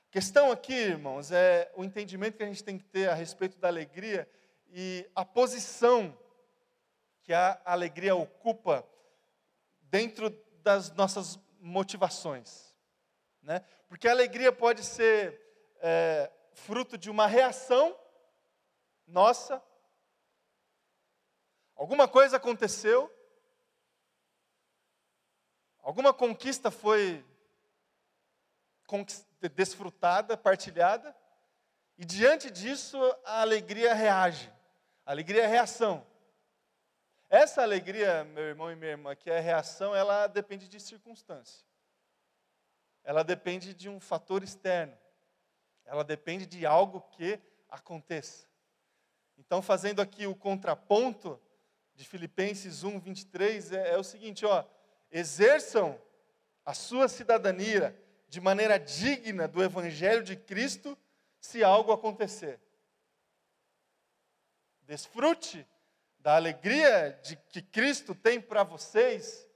A 0.09 0.11
questão 0.11 0.51
aqui, 0.51 0.73
irmãos, 0.73 1.31
é 1.31 1.71
o 1.75 1.83
entendimento 1.83 2.37
que 2.37 2.43
a 2.43 2.47
gente 2.47 2.63
tem 2.63 2.77
que 2.77 2.83
ter 2.83 3.09
a 3.09 3.13
respeito 3.13 3.57
da 3.57 3.69
alegria 3.69 4.29
e 4.69 5.09
a 5.15 5.23
posição 5.23 6.17
que 7.23 7.31
a 7.33 7.59
alegria 7.63 8.15
ocupa 8.15 8.85
dentro 9.83 10.29
das 10.61 10.91
nossas 10.91 11.39
motivações. 11.59 12.75
Né? 13.41 13.63
Porque 13.87 14.07
a 14.07 14.11
alegria 14.11 14.51
pode 14.51 14.83
ser 14.83 15.41
é, 15.81 16.29
fruto 16.57 16.97
de 16.97 17.09
uma 17.09 17.27
reação 17.27 17.97
nossa, 19.07 19.63
alguma 21.75 22.07
coisa 22.09 22.35
aconteceu, 22.35 23.09
alguma 25.79 26.13
conquista 26.13 26.69
foi 26.69 27.25
desfrutada, 29.55 30.35
partilhada, 30.35 31.15
e 31.97 32.03
diante 32.03 32.51
disso 32.51 32.97
a 33.23 33.41
alegria 33.41 33.93
reage. 33.93 34.51
A 35.05 35.11
alegria 35.11 35.43
é 35.43 35.47
reação. 35.47 36.05
Essa 37.29 37.61
alegria, 37.61 38.25
meu 38.25 38.43
irmão 38.43 38.69
e 38.71 38.75
minha 38.75 38.91
irmã, 38.91 39.15
que 39.15 39.29
é 39.29 39.39
reação, 39.39 39.95
ela 39.95 40.27
depende 40.27 40.67
de 40.67 40.79
circunstância. 40.81 41.65
Ela 43.03 43.23
depende 43.23 43.73
de 43.73 43.87
um 43.87 44.01
fator 44.01 44.43
externo. 44.43 44.97
Ela 45.87 46.03
depende 46.03 46.45
de 46.45 46.65
algo 46.65 47.01
que 47.11 47.39
aconteça. 47.69 48.45
Então, 49.37 49.61
fazendo 49.61 50.01
aqui 50.01 50.27
o 50.27 50.35
contraponto 50.35 51.39
de 51.95 52.05
Filipenses 52.05 52.83
1, 52.83 52.99
23, 52.99 53.71
é, 53.71 53.93
é 53.93 53.97
o 53.97 54.03
seguinte: 54.03 54.45
ó, 54.45 54.63
exerçam 55.09 55.99
a 56.65 56.73
sua 56.73 57.07
cidadania 57.07 57.97
de 58.27 58.41
maneira 58.41 58.77
digna 58.77 59.47
do 59.47 59.63
Evangelho 59.63 60.21
de 60.21 60.35
Cristo, 60.35 60.97
se 61.39 61.63
algo 61.63 61.93
acontecer. 61.93 62.59
Desfrute 64.81 65.65
da 66.19 66.35
alegria 66.35 67.17
de 67.23 67.37
que 67.37 67.61
Cristo 67.61 68.13
tem 68.13 68.41
para 68.41 68.63
vocês 68.63 69.47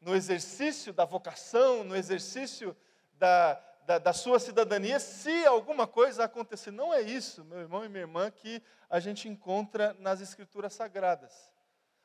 no 0.00 0.14
exercício 0.14 0.92
da 0.94 1.04
vocação, 1.04 1.84
no 1.84 1.94
exercício 1.94 2.74
da, 3.14 3.62
da, 3.86 3.98
da, 3.98 4.12
sua 4.12 4.38
cidadania, 4.38 4.98
se 4.98 5.46
alguma 5.46 5.86
coisa 5.86 6.24
acontecer. 6.24 6.70
Não 6.70 6.92
é 6.92 7.00
isso, 7.00 7.44
meu 7.44 7.60
irmão 7.60 7.84
e 7.84 7.88
minha 7.88 8.02
irmã, 8.02 8.30
que 8.30 8.62
a 8.90 9.00
gente 9.00 9.28
encontra 9.28 9.94
nas 9.98 10.20
Escrituras 10.20 10.74
Sagradas. 10.74 11.32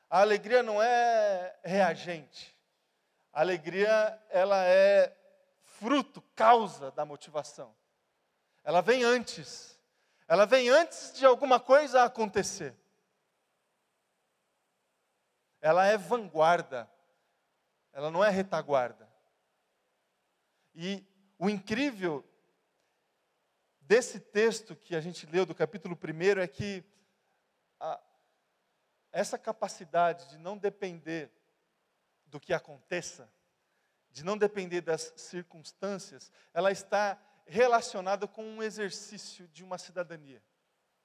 A 0.10 0.22
alegria 0.22 0.62
não 0.62 0.82
é 0.82 1.56
reagente. 1.64 2.56
A 3.34 3.42
alegria, 3.42 4.22
ela 4.30 4.64
é 4.66 5.16
fruto, 5.64 6.22
causa 6.36 6.92
da 6.92 7.06
motivação. 7.06 7.76
Ela 8.64 8.82
vem 8.82 9.04
antes. 9.04 9.80
Ela 10.28 10.46
vem 10.46 10.70
antes 10.70 11.14
de 11.14 11.26
alguma 11.26 11.60
coisa 11.60 12.04
acontecer 12.04 12.76
ela 15.62 15.86
é 15.86 15.96
vanguarda, 15.96 16.92
ela 17.94 18.10
não 18.10 18.24
é 18.24 18.30
retaguarda. 18.30 19.08
E 20.74 21.06
o 21.42 21.50
incrível 21.50 22.24
desse 23.82 24.20
texto 24.20 24.76
que 24.76 24.96
a 24.96 25.02
gente 25.02 25.26
leu 25.26 25.44
do 25.44 25.56
capítulo 25.56 25.98
1 25.98 26.40
é 26.40 26.48
que 26.48 26.84
a, 27.80 28.00
essa 29.12 29.40
capacidade 29.40 30.30
de 30.30 30.38
não 30.38 30.56
depender 30.56 31.32
do 32.28 32.40
que 32.40 32.54
aconteça, 32.54 33.28
de 34.12 34.24
não 34.24 34.38
depender 34.38 34.82
das 34.82 35.12
circunstâncias, 35.18 36.32
ela 36.54 36.72
está 36.72 37.20
relacionada 37.48 38.28
com 38.28 38.46
um 38.46 38.62
exercício 38.62 39.48
de 39.48 39.64
uma 39.64 39.80
cidadania. 39.80 40.44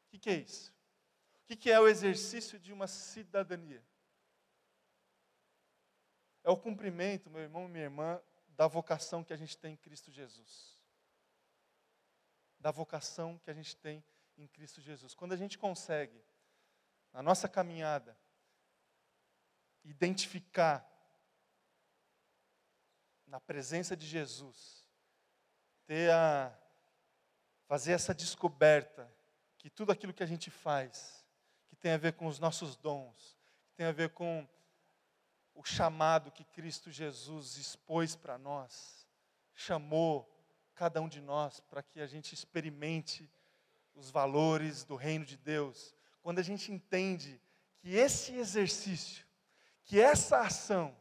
O 0.04 0.10
que, 0.10 0.18
que 0.18 0.28
é 0.28 0.34
isso? 0.34 0.70
O 1.40 1.46
que, 1.46 1.56
que 1.56 1.70
é 1.70 1.80
o 1.80 1.88
exercício 1.88 2.58
de 2.58 2.74
uma 2.74 2.86
cidadania? 2.86 3.82
é 6.46 6.50
o 6.50 6.56
cumprimento, 6.56 7.28
meu 7.28 7.42
irmão 7.42 7.66
e 7.66 7.68
minha 7.68 7.84
irmã, 7.84 8.22
da 8.56 8.66
vocação 8.66 9.22
que 9.22 9.32
a 9.32 9.36
gente 9.36 9.56
tem 9.56 9.74
em 9.74 9.76
Cristo 9.76 10.10
Jesus. 10.10 10.76
Da 12.58 12.70
vocação 12.70 13.38
que 13.38 13.50
a 13.50 13.54
gente 13.54 13.76
tem 13.76 14.02
em 14.36 14.48
Cristo 14.48 14.80
Jesus. 14.80 15.14
Quando 15.14 15.32
a 15.32 15.36
gente 15.36 15.58
consegue, 15.58 16.24
na 17.12 17.22
nossa 17.22 17.48
caminhada, 17.48 18.18
identificar 19.84 20.90
na 23.26 23.40
presença 23.40 23.96
de 23.96 24.06
Jesus, 24.06 24.86
ter 25.86 26.10
a 26.10 26.56
fazer 27.66 27.92
essa 27.92 28.14
descoberta 28.14 29.12
que 29.58 29.68
tudo 29.68 29.92
aquilo 29.92 30.14
que 30.14 30.22
a 30.22 30.26
gente 30.26 30.50
faz, 30.50 31.24
que 31.68 31.76
tem 31.76 31.92
a 31.92 31.96
ver 31.96 32.14
com 32.14 32.26
os 32.26 32.38
nossos 32.38 32.76
dons, 32.76 33.36
que 33.66 33.74
tem 33.74 33.86
a 33.86 33.92
ver 33.92 34.10
com 34.10 34.48
o 35.56 35.64
chamado 35.64 36.30
que 36.30 36.44
Cristo 36.44 36.90
Jesus 36.90 37.56
expôs 37.56 38.14
para 38.14 38.36
nós, 38.38 39.06
chamou 39.54 40.30
cada 40.74 41.00
um 41.00 41.08
de 41.08 41.20
nós 41.20 41.58
para 41.60 41.82
que 41.82 42.00
a 42.00 42.06
gente 42.06 42.34
experimente 42.34 43.28
os 43.94 44.10
valores 44.10 44.84
do 44.84 44.94
reino 44.94 45.24
de 45.24 45.36
Deus. 45.36 45.94
Quando 46.22 46.38
a 46.38 46.42
gente 46.42 46.70
entende 46.70 47.40
que 47.78 47.96
esse 47.96 48.34
exercício, 48.34 49.26
que 49.82 49.98
essa 49.98 50.40
ação 50.40 50.94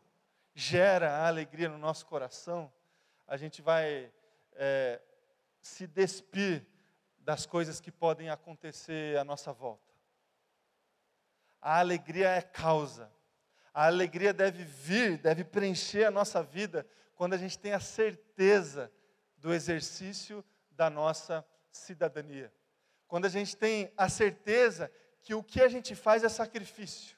gera 0.54 1.28
alegria 1.28 1.68
no 1.68 1.78
nosso 1.78 2.06
coração, 2.06 2.72
a 3.28 3.36
gente 3.36 3.62
vai 3.62 4.10
é, 4.54 5.02
se 5.60 5.86
despir 5.86 6.66
das 7.20 7.46
coisas 7.46 7.82
que 7.82 7.92
podem 7.92 8.30
acontecer 8.30 9.18
à 9.18 9.24
nossa 9.26 9.52
volta. 9.52 9.94
A 11.62 11.80
alegria 11.80 12.30
é 12.30 12.42
causa, 12.42 13.12
a 13.76 13.88
alegria 13.88 14.34
deve 14.34 14.64
vir, 14.64 15.18
deve 15.18 15.44
preencher 15.44 16.06
a 16.06 16.12
nossa 16.12 16.42
vida 16.42 16.88
quando 17.14 17.34
a 17.34 17.38
gente 17.38 17.60
tem 17.60 17.74
a 17.74 17.80
certeza 17.80 18.90
do 19.36 19.54
exercício 19.54 20.46
da 20.72 20.90
nossa 20.90 21.46
cidadania. 21.70 22.54
Quando 23.06 23.26
a 23.26 23.30
gente 23.30 23.54
tem 23.58 23.92
a 23.98 24.08
certeza 24.08 24.90
que 25.22 25.34
o 25.36 25.44
que 25.44 25.62
a 25.62 25.68
gente 25.68 25.94
faz 25.94 26.24
é 26.24 26.30
sacrifício. 26.30 27.18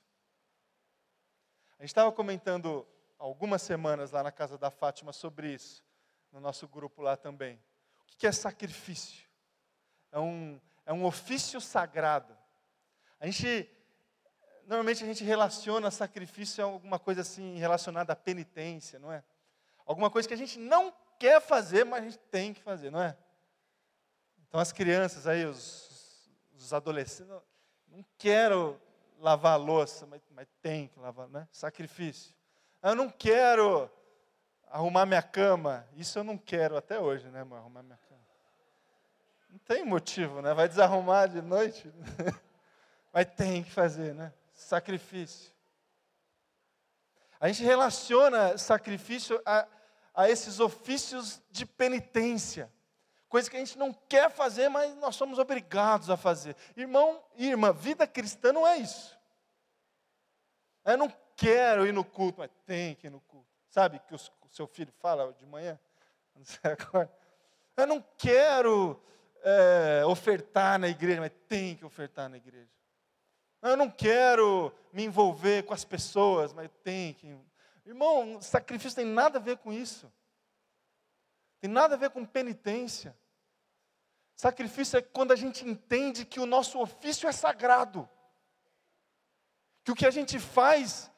A 1.77 1.83
gente 1.83 1.91
estava 1.91 2.11
comentando 2.11 2.87
algumas 3.19 3.61
semanas 3.61 4.09
lá 4.09 4.23
na 4.23 4.31
casa 4.31 4.57
da 4.57 4.71
Fátima 4.71 5.13
sobre 5.13 5.53
isso, 5.53 5.85
no 6.31 6.39
nosso 6.39 6.67
grupo 6.67 7.03
lá 7.03 7.15
também. 7.15 7.61
O 8.01 8.17
que 8.17 8.25
é 8.25 8.31
sacrifício? 8.31 9.29
É 10.11 10.19
um, 10.19 10.59
é 10.87 10.91
um 10.91 11.05
ofício 11.05 11.61
sagrado. 11.61 12.35
A 13.19 13.27
gente 13.27 13.69
normalmente 14.67 15.01
a 15.03 15.07
gente 15.07 15.23
relaciona 15.23 15.89
sacrifício 15.89 16.63
a 16.63 16.67
alguma 16.67 16.99
coisa 16.99 17.21
assim 17.21 17.57
relacionada 17.57 18.11
à 18.11 18.15
penitência, 18.15 18.99
não 18.99 19.11
é? 19.11 19.23
Alguma 19.85 20.09
coisa 20.09 20.27
que 20.27 20.33
a 20.33 20.37
gente 20.37 20.59
não 20.59 20.93
quer 21.17 21.41
fazer, 21.41 21.85
mas 21.85 22.01
a 22.01 22.03
gente 22.03 22.19
tem 22.29 22.53
que 22.53 22.61
fazer, 22.61 22.91
não 22.91 23.01
é? 23.01 23.17
Então 24.47 24.59
as 24.59 24.73
crianças 24.73 25.25
aí, 25.25 25.45
os, 25.45 26.29
os 26.53 26.73
adolescentes, 26.73 27.33
não, 27.89 28.05
quero 28.17 28.79
lavar 29.19 29.53
a 29.53 29.55
louça, 29.55 30.05
mas, 30.05 30.21
mas 30.31 30.47
tem 30.61 30.87
que 30.89 30.99
lavar, 30.99 31.29
né? 31.29 31.47
Sacrifício. 31.51 32.35
Eu 32.83 32.93
não 32.93 33.09
quero 33.09 33.89
arrumar 34.69 35.05
minha 35.05 35.23
cama, 35.23 35.87
isso 35.95 36.19
eu 36.19 36.25
não 36.25 36.37
quero 36.37 36.75
até 36.75 36.99
hoje, 36.99 37.27
né, 37.29 37.41
amor? 37.41 37.59
Arrumar 37.59 37.83
minha 37.83 37.97
cama. 37.97 38.21
Não 39.49 39.59
tem 39.59 39.85
motivo, 39.85 40.41
né? 40.41 40.53
Vai 40.53 40.67
desarrumar 40.67 41.29
de 41.29 41.41
noite, 41.41 41.89
mas 43.13 43.25
tem 43.27 43.63
que 43.63 43.71
fazer, 43.71 44.13
né? 44.13 44.33
Sacrifício. 44.57 45.53
A 47.39 47.47
gente 47.47 47.63
relaciona 47.63 48.57
sacrifício 48.57 49.39
a, 49.45 49.67
a 50.13 50.29
esses 50.29 50.59
ofícios 50.59 51.41
de 51.51 51.65
penitência. 51.65 52.73
Coisa 53.29 53.49
que 53.49 53.55
a 53.55 53.59
gente 53.59 53.77
não 53.77 53.93
quer 53.93 54.31
fazer, 54.31 54.67
mas 54.67 54.95
nós 54.95 55.15
somos 55.15 55.37
obrigados 55.37 56.09
a 56.09 56.17
fazer. 56.17 56.55
Irmão 56.75 57.23
e 57.35 57.47
irmã, 57.47 57.71
vida 57.71 58.07
cristã 58.07 58.51
não 58.51 58.65
é 58.67 58.77
isso. 58.77 59.17
Eu 60.83 60.97
não 60.97 61.13
quero 61.35 61.85
ir 61.85 61.93
no 61.93 62.03
culto, 62.03 62.39
mas 62.39 62.49
tem 62.65 62.95
que 62.95 63.07
ir 63.07 63.09
no 63.11 63.21
culto. 63.21 63.47
Sabe 63.69 63.99
que 63.99 64.15
o 64.15 64.19
seu 64.49 64.65
filho 64.65 64.91
fala 64.99 65.31
de 65.33 65.45
manhã? 65.45 65.79
Eu 67.75 67.85
não 67.85 68.03
quero 68.17 68.99
é, 69.43 70.03
ofertar 70.05 70.79
na 70.79 70.87
igreja, 70.87 71.21
mas 71.21 71.31
tem 71.47 71.75
que 71.75 71.85
ofertar 71.85 72.27
na 72.27 72.37
igreja. 72.37 72.76
Eu 73.61 73.75
não 73.75 73.89
quero 73.89 74.73
me 74.93 75.03
envolver 75.03 75.63
com 75.63 75.73
as 75.73 75.83
pessoas, 75.83 76.53
mas 76.53 76.69
tem 76.83 77.13
que. 77.13 77.37
Irmão, 77.85 78.41
sacrifício 78.41 78.95
tem 78.95 79.05
nada 79.05 79.39
a 79.39 79.41
ver 79.41 79.57
com 79.57 79.71
isso. 79.71 80.11
Tem 81.59 81.69
nada 81.69 81.95
a 81.95 81.97
ver 81.97 82.09
com 82.09 82.25
penitência. 82.25 83.17
Sacrifício 84.35 84.97
é 84.97 85.01
quando 85.01 85.31
a 85.31 85.35
gente 85.35 85.67
entende 85.67 86.23
que 86.23 86.39
o 86.39 86.45
nosso 86.45 86.79
ofício 86.79 87.27
é 87.27 87.31
sagrado. 87.31 88.07
Que 89.83 89.91
o 89.91 89.95
que 89.95 90.05
a 90.05 90.11
gente 90.11 90.37
faz 90.37 91.11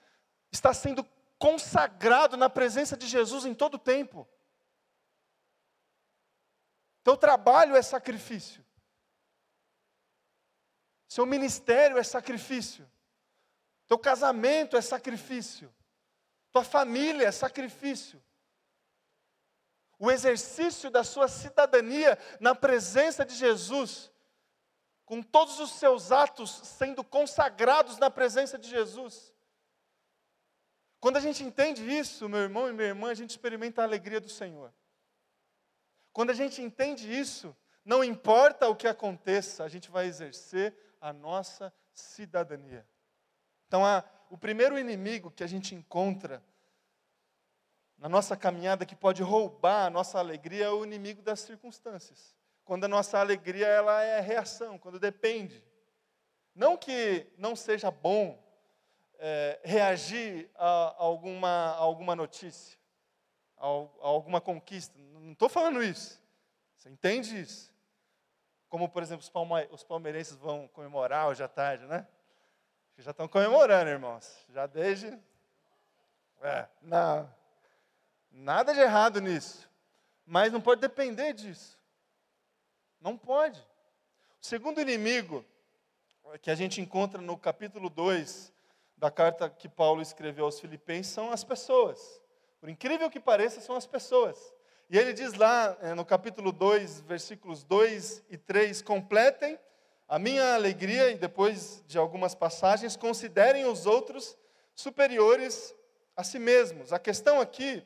está 0.51 0.73
sendo 0.73 1.03
consagrado 1.37 2.37
na 2.37 2.49
presença 2.49 2.95
de 2.95 3.07
Jesus 3.07 3.45
em 3.45 3.53
todo 3.53 3.75
o 3.75 3.79
tempo. 3.79 4.27
Teu 7.03 7.17
trabalho 7.17 7.75
é 7.75 7.81
sacrifício. 7.81 8.63
Seu 11.09 11.25
ministério 11.25 11.97
é 11.97 12.03
sacrifício. 12.03 12.89
Teu 13.87 13.97
casamento 13.97 14.77
é 14.77 14.81
sacrifício. 14.81 15.73
Tua 16.51 16.63
família 16.63 17.27
é 17.27 17.31
sacrifício. 17.31 18.23
O 19.97 20.11
exercício 20.11 20.91
da 20.91 21.03
sua 21.03 21.27
cidadania 21.27 22.17
na 22.39 22.53
presença 22.53 23.25
de 23.25 23.33
Jesus, 23.33 24.11
com 25.03 25.23
todos 25.23 25.59
os 25.59 25.71
seus 25.71 26.11
atos 26.11 26.51
sendo 26.63 27.03
consagrados 27.03 27.97
na 27.97 28.11
presença 28.11 28.57
de 28.59 28.69
Jesus. 28.69 29.33
Quando 30.99 31.17
a 31.17 31.21
gente 31.21 31.43
entende 31.43 31.83
isso, 31.83 32.29
meu 32.29 32.41
irmão 32.41 32.69
e 32.69 32.73
minha 32.73 32.89
irmã, 32.89 33.09
a 33.09 33.15
gente 33.15 33.31
experimenta 33.31 33.81
a 33.81 33.85
alegria 33.85 34.21
do 34.21 34.29
Senhor. 34.29 34.71
Quando 36.13 36.29
a 36.29 36.35
gente 36.35 36.61
entende 36.61 37.11
isso, 37.11 37.55
não 37.83 38.03
importa 38.03 38.69
o 38.69 38.75
que 38.75 38.87
aconteça, 38.87 39.63
a 39.63 39.67
gente 39.67 39.89
vai 39.89 40.05
exercer 40.05 40.75
a 40.99 41.13
nossa 41.13 41.73
cidadania. 41.93 42.85
Então, 43.67 43.85
a, 43.85 44.03
o 44.29 44.37
primeiro 44.37 44.77
inimigo 44.77 45.31
que 45.31 45.43
a 45.43 45.47
gente 45.47 45.75
encontra 45.75 46.43
na 47.97 48.07
nossa 48.07 48.35
caminhada 48.37 48.85
que 48.85 48.95
pode 48.95 49.21
roubar 49.21 49.85
a 49.85 49.89
nossa 49.89 50.19
alegria 50.19 50.65
é 50.65 50.69
o 50.69 50.85
inimigo 50.85 51.21
das 51.21 51.41
circunstâncias. 51.41 52.35
Quando 52.63 52.85
a 52.85 52.87
nossa 52.87 53.19
alegria 53.19 53.67
ela 53.67 54.01
é 54.01 54.21
reação, 54.21 54.77
quando 54.77 54.99
depende. 54.99 55.63
Não 56.55 56.77
que 56.77 57.27
não 57.37 57.55
seja 57.55 57.91
bom 57.91 58.41
é, 59.17 59.59
reagir 59.63 60.49
a, 60.55 60.65
a, 60.65 60.95
alguma, 60.97 61.49
a 61.49 61.75
alguma 61.75 62.15
notícia, 62.15 62.77
a, 63.57 63.65
a 63.65 64.07
alguma 64.07 64.39
conquista. 64.39 64.97
Não 64.97 65.33
estou 65.33 65.49
falando 65.49 65.83
isso. 65.83 66.21
Você 66.77 66.89
entende 66.89 67.39
isso? 67.39 67.68
Como, 68.69 68.87
por 68.87 69.01
exemplo, 69.01 69.25
os, 69.71 69.83
palmeirenses 69.83 70.37
vão 70.37 70.67
comemorar 70.67 71.27
hoje 71.27 71.43
à 71.43 71.47
tarde, 71.47 71.85
né? 71.85 72.07
Já 72.99 73.11
estão 73.11 73.27
comemorando, 73.27 73.89
irmãos. 73.89 74.45
Já 74.49 74.67
desde. 74.67 75.17
É, 76.41 76.67
não. 76.81 77.33
Nada 78.31 78.73
de 78.73 78.79
errado 78.79 79.19
nisso. 79.19 79.69
Mas 80.25 80.53
não 80.53 80.61
pode 80.61 80.81
depender 80.81 81.33
disso. 81.33 81.79
Não 83.01 83.17
pode. 83.17 83.59
O 84.41 84.45
segundo 84.45 84.79
inimigo 84.79 85.43
que 86.41 86.51
a 86.51 86.55
gente 86.55 86.79
encontra 86.79 87.19
no 87.19 87.35
capítulo 87.37 87.89
2 87.89 88.53
da 88.95 89.09
carta 89.09 89.49
que 89.49 89.67
Paulo 89.67 90.01
escreveu 90.01 90.45
aos 90.45 90.59
Filipenses 90.59 91.11
são 91.11 91.31
as 91.31 91.43
pessoas. 91.43 92.21
Por 92.59 92.69
incrível 92.69 93.09
que 93.09 93.19
pareça, 93.19 93.61
são 93.61 93.75
as 93.75 93.87
pessoas. 93.87 94.53
E 94.91 94.97
ele 94.97 95.13
diz 95.13 95.35
lá 95.35 95.77
eh, 95.81 95.93
no 95.93 96.03
capítulo 96.03 96.51
2, 96.51 97.01
versículos 97.01 97.63
2 97.63 98.23
e 98.27 98.37
3: 98.37 98.81
completem 98.81 99.59
a 100.07 100.17
minha 100.17 100.55
alegria, 100.55 101.11
e 101.11 101.15
depois 101.15 101.83
de 101.85 101.99
algumas 101.99 102.33
passagens, 102.33 102.97
considerem 102.97 103.65
os 103.65 103.85
outros 103.85 104.35
superiores 104.73 105.75
a 106.17 106.23
si 106.23 106.39
mesmos. 106.39 106.91
A 106.91 106.97
questão 106.97 107.39
aqui, 107.39 107.85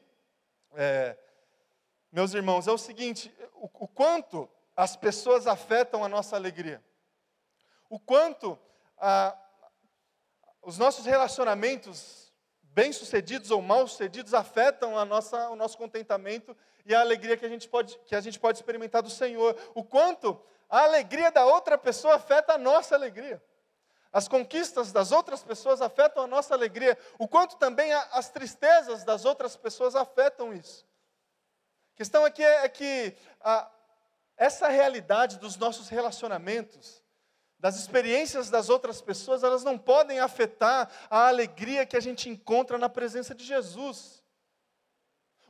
é, 0.75 1.17
meus 2.09 2.33
irmãos, 2.33 2.69
é 2.69 2.71
o 2.71 2.77
seguinte: 2.77 3.35
o, 3.55 3.65
o 3.65 3.87
quanto 3.87 4.49
as 4.73 4.95
pessoas 4.95 5.45
afetam 5.45 6.05
a 6.05 6.07
nossa 6.07 6.37
alegria, 6.37 6.81
o 7.89 7.99
quanto 7.99 8.57
a, 8.97 9.37
os 10.61 10.77
nossos 10.77 11.05
relacionamentos, 11.05 12.22
bem-sucedidos 12.73 13.51
ou 13.51 13.61
mal-sucedidos, 13.61 14.33
afetam 14.33 14.97
a 14.97 15.05
nossa, 15.05 15.49
o 15.49 15.55
nosso 15.55 15.77
contentamento 15.77 16.55
e 16.85 16.93
a 16.93 16.99
alegria 16.99 17.37
que 17.37 17.45
a, 17.45 17.49
gente 17.49 17.69
pode, 17.69 17.97
que 18.05 18.15
a 18.15 18.21
gente 18.21 18.39
pode 18.39 18.57
experimentar 18.57 19.01
do 19.01 19.09
Senhor. 19.09 19.55
O 19.75 19.83
quanto 19.83 20.41
a 20.69 20.83
alegria 20.83 21.31
da 21.31 21.45
outra 21.45 21.77
pessoa 21.77 22.15
afeta 22.15 22.53
a 22.53 22.57
nossa 22.57 22.95
alegria. 22.95 23.41
As 24.11 24.27
conquistas 24.27 24.91
das 24.91 25.11
outras 25.11 25.43
pessoas 25.43 25.81
afetam 25.81 26.23
a 26.23 26.27
nossa 26.27 26.53
alegria. 26.53 26.97
O 27.19 27.27
quanto 27.27 27.57
também 27.57 27.93
as 27.93 28.29
tristezas 28.29 29.03
das 29.03 29.23
outras 29.23 29.55
pessoas 29.55 29.95
afetam 29.95 30.53
isso. 30.53 30.85
A 31.93 31.97
questão 31.97 32.25
aqui 32.25 32.43
é, 32.43 32.65
é 32.65 32.69
que 32.69 33.15
a, 33.39 33.69
essa 34.35 34.67
realidade 34.67 35.37
dos 35.37 35.57
nossos 35.57 35.89
relacionamentos, 35.89 37.02
das 37.63 37.77
experiências 37.77 38.49
das 38.49 38.67
outras 38.67 38.99
pessoas, 38.99 39.41
elas 39.41 39.63
não 39.63 39.77
podem 39.77 40.19
afetar 40.19 40.91
a 41.09 41.29
alegria 41.29 41.85
que 41.85 41.95
a 41.95 42.01
gente 42.01 42.27
encontra 42.27 42.77
na 42.77 42.89
presença 42.89 43.33
de 43.33 43.45
Jesus. 43.45 44.21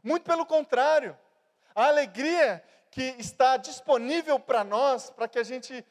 Muito 0.03 0.23
pelo 0.23 0.45
contrário, 0.45 1.17
a 1.73 1.87
alegria 1.87 2.63
que 2.91 3.15
está 3.17 3.57
disponível 3.57 4.39
para 4.39 4.63
nós, 4.63 5.09
para 5.09 5.27
que 5.27 5.39
a 5.39 5.43
gente 5.43 5.83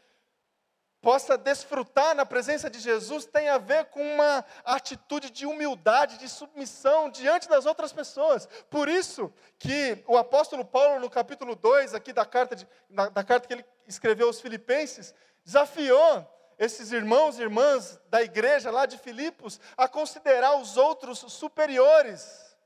possa 1.03 1.37
desfrutar 1.37 2.15
na 2.15 2.25
presença 2.25 2.71
de 2.71 2.79
Jesus, 2.79 3.27
tem 3.27 3.49
a 3.49 3.59
ver 3.59 3.87
com 3.87 4.01
uma 4.01 4.45
atitude 4.65 5.31
de 5.31 5.45
humildade, 5.45 6.17
de 6.17 6.29
submissão 6.29 7.11
diante 7.11 7.49
das 7.49 7.67
outras 7.67 7.93
pessoas. 7.93 8.49
Por 8.71 8.89
isso 8.89 9.31
que 9.59 10.03
o 10.07 10.17
apóstolo 10.17 10.65
Paulo, 10.65 11.01
no 11.01 11.11
capítulo 11.11 11.57
2 11.57 11.93
aqui 11.93 12.13
da 12.13 12.25
carta, 12.25 12.55
de, 12.55 12.67
da, 12.89 13.09
da 13.09 13.25
carta 13.25 13.49
que 13.49 13.53
ele 13.53 13.65
escreveu 13.87 14.29
aos 14.29 14.41
Filipenses, 14.41 15.13
desafiou 15.45 16.25
esses 16.57 16.93
irmãos 16.93 17.37
e 17.37 17.43
irmãs 17.43 18.01
da 18.09 18.23
igreja 18.23 18.71
lá 18.71 18.87
de 18.87 18.97
Filipos 18.97 19.59
a 19.77 19.89
considerar 19.89 20.57
os 20.57 20.77
outros 20.77 21.19
superiores. 21.19 22.57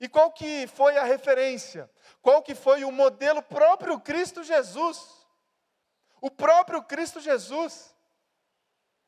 E 0.00 0.08
qual 0.08 0.32
que 0.32 0.66
foi 0.66 0.96
a 0.96 1.04
referência? 1.04 1.88
Qual 2.20 2.42
que 2.42 2.56
foi 2.56 2.82
o 2.82 2.90
modelo 2.90 3.40
próprio 3.40 4.00
Cristo 4.00 4.42
Jesus? 4.42 5.19
O 6.20 6.30
próprio 6.30 6.82
Cristo 6.82 7.20
Jesus, 7.20 7.94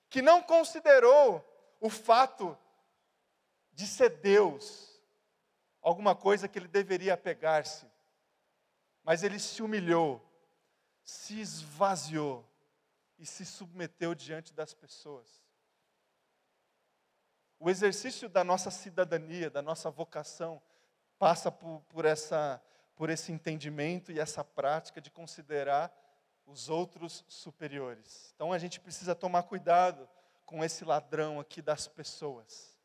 que 0.09 0.23
não 0.23 0.43
considerou 0.43 1.45
o 1.81 1.91
fato 1.91 2.57
de 3.73 3.87
ser 3.87 4.11
Deus 4.21 5.01
alguma 5.81 6.15
coisa 6.15 6.49
que 6.49 6.59
ele 6.59 6.69
deveria 6.69 7.17
pegar-se, 7.17 7.87
mas 9.03 9.23
ele 9.23 9.39
se 9.39 9.63
humilhou 9.63 10.23
se 11.05 11.41
esvaziou 11.41 12.45
e 13.19 13.27
se 13.27 13.45
submeteu 13.45 14.15
diante 14.15 14.53
das 14.53 14.73
pessoas. 14.73 15.43
O 17.59 17.71
exercício 17.71 18.29
da 18.29 18.43
nossa 18.43 18.71
cidadania, 18.71 19.49
da 19.49 19.63
nossa 19.63 19.91
vocação, 19.91 20.61
passa 21.19 21.51
por, 21.51 21.81
por, 21.89 22.05
essa, 22.05 22.61
por 22.97 23.09
esse 23.09 23.31
entendimento 23.31 24.11
e 24.11 24.19
essa 24.19 24.43
prática 24.43 25.01
de 25.01 25.11
considerar 25.11 25.93
os 26.47 26.69
outros 26.69 27.25
superiores. 27.29 28.33
Então 28.35 28.53
a 28.53 28.59
gente 28.59 28.81
precisa 28.81 29.15
tomar 29.15 29.45
cuidado 29.45 30.09
com 30.45 30.65
esse 30.65 30.85
ladrão 30.85 31.41
aqui 31.41 31.63
das 31.63 31.89
pessoas. 31.89 32.77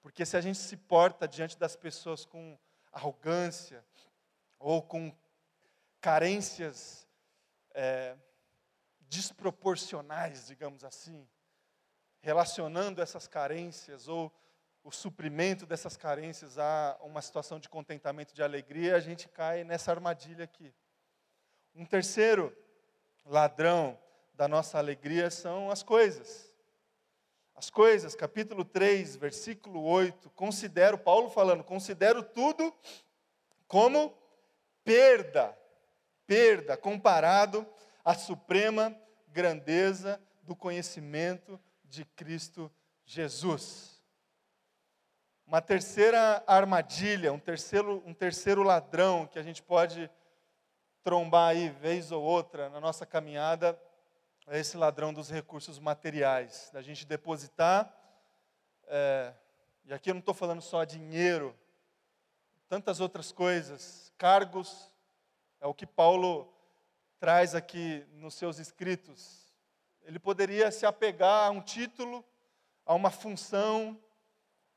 Porque 0.00 0.24
se 0.24 0.36
a 0.36 0.40
gente 0.40 0.58
se 0.58 0.76
porta 0.76 1.28
diante 1.28 1.58
das 1.58 1.76
pessoas 1.76 2.24
com 2.24 2.58
arrogância 2.92 3.84
ou 4.58 4.82
com 4.82 5.14
carências 6.00 7.06
é, 7.74 8.16
desproporcionais, 9.02 10.46
digamos 10.46 10.84
assim, 10.84 11.28
relacionando 12.20 13.02
essas 13.02 13.28
carências 13.28 14.08
ou 14.08 14.32
o 14.84 14.90
suprimento 14.90 15.64
dessas 15.64 15.96
carências 15.96 16.58
a 16.58 16.98
uma 17.02 17.22
situação 17.22 17.60
de 17.60 17.68
contentamento, 17.68 18.34
de 18.34 18.42
alegria, 18.42 18.96
a 18.96 19.00
gente 19.00 19.28
cai 19.28 19.62
nessa 19.62 19.92
armadilha 19.92 20.44
aqui. 20.44 20.74
Um 21.74 21.86
terceiro 21.86 22.54
ladrão 23.24 23.98
da 24.34 24.46
nossa 24.46 24.76
alegria 24.76 25.30
são 25.30 25.70
as 25.70 25.82
coisas. 25.82 26.52
As 27.54 27.70
coisas, 27.70 28.14
capítulo 28.14 28.62
3, 28.62 29.16
versículo 29.16 29.82
8, 29.82 30.28
considero, 30.30 30.98
Paulo 30.98 31.30
falando, 31.30 31.64
considero 31.64 32.22
tudo 32.22 32.74
como 33.66 34.12
perda, 34.84 35.56
perda 36.26 36.76
comparado 36.76 37.66
à 38.04 38.14
suprema 38.14 38.94
grandeza 39.28 40.20
do 40.42 40.54
conhecimento 40.54 41.58
de 41.84 42.04
Cristo 42.04 42.70
Jesus. 43.06 44.02
Uma 45.46 45.62
terceira 45.62 46.42
armadilha, 46.46 47.32
um 47.32 47.38
terceiro, 47.38 48.02
um 48.04 48.12
terceiro 48.12 48.62
ladrão 48.62 49.26
que 49.26 49.38
a 49.38 49.42
gente 49.42 49.62
pode 49.62 50.10
trombar 51.02 51.50
aí 51.50 51.68
vez 51.68 52.12
ou 52.12 52.22
outra 52.22 52.68
na 52.68 52.80
nossa 52.80 53.04
caminhada 53.04 53.78
é 54.46 54.58
esse 54.58 54.76
ladrão 54.76 55.12
dos 55.12 55.30
recursos 55.30 55.78
materiais, 55.78 56.70
da 56.72 56.82
gente 56.82 57.06
depositar, 57.06 57.92
é, 58.86 59.32
e 59.84 59.92
aqui 59.92 60.10
eu 60.10 60.14
não 60.14 60.20
estou 60.20 60.34
falando 60.34 60.60
só 60.60 60.84
dinheiro, 60.84 61.56
tantas 62.68 63.00
outras 63.00 63.32
coisas, 63.32 64.12
cargos, 64.18 64.92
é 65.60 65.66
o 65.66 65.74
que 65.74 65.86
Paulo 65.86 66.52
traz 67.18 67.54
aqui 67.54 68.04
nos 68.12 68.34
seus 68.34 68.58
escritos. 68.58 69.54
Ele 70.02 70.18
poderia 70.18 70.70
se 70.70 70.84
apegar 70.84 71.46
a 71.46 71.50
um 71.50 71.60
título, 71.60 72.24
a 72.84 72.94
uma 72.94 73.10
função, 73.10 73.98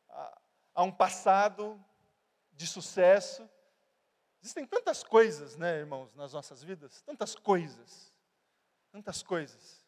a, 0.07 0.41
a 0.75 0.83
um 0.83 0.91
passado 0.91 1.83
de 2.53 2.67
sucesso. 2.67 3.49
Existem 4.45 4.67
tantas 4.67 5.01
coisas, 5.01 5.57
né, 5.57 5.79
irmãos, 5.79 6.13
nas 6.13 6.31
nossas 6.31 6.61
vidas, 6.61 7.01
tantas 7.01 7.33
coisas, 7.35 8.13
tantas 8.91 9.23
coisas, 9.23 9.83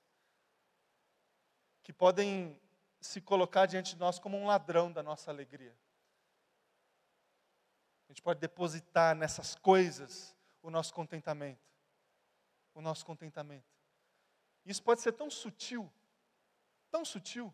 que 1.84 1.94
podem 1.94 2.60
se 3.00 3.22
colocar 3.22 3.68
diante 3.68 3.94
de 3.94 4.00
nós 4.00 4.18
como 4.18 4.36
um 4.36 4.48
ladrão 4.48 4.92
da 4.92 5.04
nossa 5.04 5.30
alegria. 5.30 5.78
A 8.10 8.12
gente 8.12 8.24
pode 8.24 8.40
depositar 8.40 9.16
nessas 9.16 9.54
coisas 9.54 10.36
o 10.64 10.72
nosso 10.72 10.92
contentamento. 10.92 11.62
O 12.74 12.82
nosso 12.82 13.06
contentamento. 13.06 13.72
Isso 14.66 14.82
pode 14.82 15.02
ser 15.02 15.12
tão 15.12 15.30
sutil, 15.30 15.88
tão 16.90 17.06
sutil, 17.06 17.54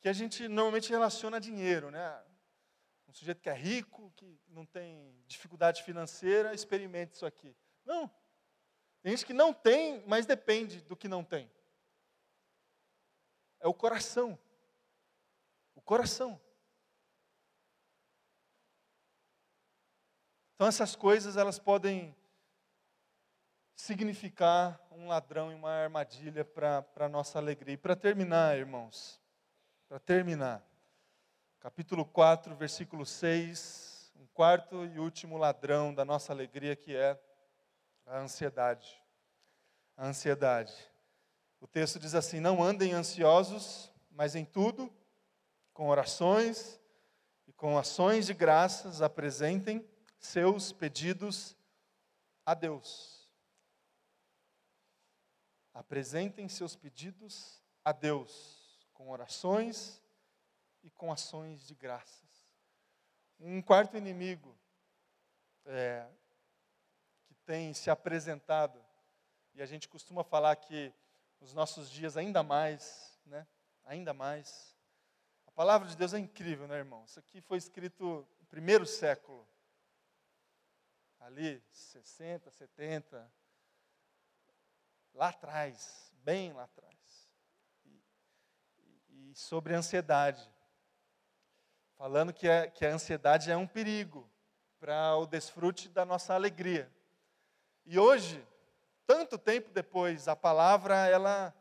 que 0.00 0.08
a 0.08 0.12
gente 0.12 0.46
normalmente 0.46 0.90
relaciona 0.90 1.40
dinheiro, 1.40 1.90
né? 1.90 2.24
Um 3.08 3.12
sujeito 3.12 3.40
que 3.40 3.48
é 3.48 3.54
rico, 3.54 4.12
que 4.14 4.38
não 4.48 4.66
tem 4.66 5.24
dificuldade 5.26 5.82
financeira, 5.82 6.54
experimente 6.54 7.14
isso 7.14 7.24
aqui. 7.24 7.56
Não. 7.84 8.08
Tem 9.02 9.16
gente 9.16 9.24
que 9.24 9.32
não 9.32 9.52
tem, 9.54 10.04
mas 10.06 10.26
depende 10.26 10.82
do 10.82 10.96
que 10.96 11.08
não 11.08 11.24
tem. 11.24 11.50
É 13.60 13.66
o 13.66 13.72
coração. 13.72 14.38
O 15.74 15.80
coração. 15.80 16.38
Então 20.54 20.66
essas 20.66 20.94
coisas 20.94 21.36
elas 21.36 21.58
podem 21.58 22.14
significar 23.74 24.78
um 24.90 25.06
ladrão 25.06 25.52
e 25.52 25.54
uma 25.54 25.70
armadilha 25.70 26.44
para 26.44 26.84
a 26.96 27.08
nossa 27.08 27.38
alegria. 27.38 27.74
E 27.74 27.78
para 27.78 27.94
terminar, 27.94 28.58
irmãos, 28.58 29.20
para 29.88 30.00
terminar, 30.00 30.62
capítulo 31.60 32.04
4, 32.04 32.54
versículo 32.54 33.04
6, 33.04 34.12
um 34.14 34.26
quarto 34.28 34.86
e 34.86 35.00
último 35.00 35.36
ladrão 35.36 35.92
da 35.92 36.04
nossa 36.04 36.32
alegria 36.32 36.76
que 36.76 36.94
é 36.94 37.20
a 38.06 38.18
ansiedade. 38.20 39.02
A 39.96 40.06
ansiedade. 40.06 40.72
O 41.60 41.66
texto 41.66 41.98
diz 41.98 42.14
assim: 42.14 42.38
Não 42.38 42.62
andem 42.62 42.92
ansiosos, 42.92 43.92
mas 44.10 44.36
em 44.36 44.44
tudo, 44.44 44.92
com 45.72 45.88
orações 45.88 46.80
e 47.46 47.52
com 47.52 47.76
ações 47.76 48.26
de 48.26 48.34
graças, 48.34 49.02
apresentem 49.02 49.84
seus 50.20 50.72
pedidos 50.72 51.56
a 52.46 52.54
Deus. 52.54 53.28
Apresentem 55.74 56.48
seus 56.48 56.76
pedidos 56.76 57.60
a 57.84 57.90
Deus 57.90 58.88
com 58.94 59.10
orações 59.10 60.00
e 60.82 60.90
com 60.90 61.12
ações 61.12 61.66
de 61.66 61.74
graças. 61.74 62.48
Um 63.40 63.62
quarto 63.62 63.96
inimigo 63.96 64.56
é, 65.64 66.06
que 67.24 67.34
tem 67.46 67.72
se 67.72 67.90
apresentado, 67.90 68.84
e 69.54 69.62
a 69.62 69.66
gente 69.66 69.88
costuma 69.88 70.24
falar 70.24 70.56
que 70.56 70.92
nos 71.40 71.52
nossos 71.54 71.90
dias 71.90 72.16
ainda 72.16 72.42
mais, 72.42 73.18
né? 73.26 73.46
Ainda 73.84 74.12
mais. 74.12 74.76
A 75.46 75.50
palavra 75.52 75.88
de 75.88 75.96
Deus 75.96 76.14
é 76.14 76.18
incrível, 76.18 76.66
né, 76.66 76.76
irmão? 76.76 77.04
Isso 77.04 77.18
aqui 77.18 77.40
foi 77.40 77.58
escrito 77.58 78.26
no 78.38 78.46
primeiro 78.46 78.86
século 78.86 79.48
ali 81.20 81.62
60, 81.70 82.50
70, 82.50 83.32
lá 85.14 85.28
atrás, 85.28 86.12
bem 86.24 86.52
lá 86.52 86.64
atrás. 86.64 87.28
E, 87.84 88.02
e, 89.08 89.30
e 89.30 89.34
sobre 89.34 89.74
ansiedade, 89.74 90.48
falando 91.98 92.32
que, 92.32 92.48
é, 92.48 92.68
que 92.68 92.86
a 92.86 92.94
ansiedade 92.94 93.50
é 93.50 93.56
um 93.56 93.66
perigo 93.66 94.26
para 94.80 95.16
o 95.16 95.26
desfrute 95.26 95.88
da 95.90 96.04
nossa 96.04 96.32
alegria. 96.32 96.90
E 97.84 97.98
hoje, 97.98 98.42
tanto 99.06 99.36
tempo 99.36 99.70
depois, 99.70 100.28
a 100.28 100.36
palavra 100.36 101.06
ela, 101.08 101.52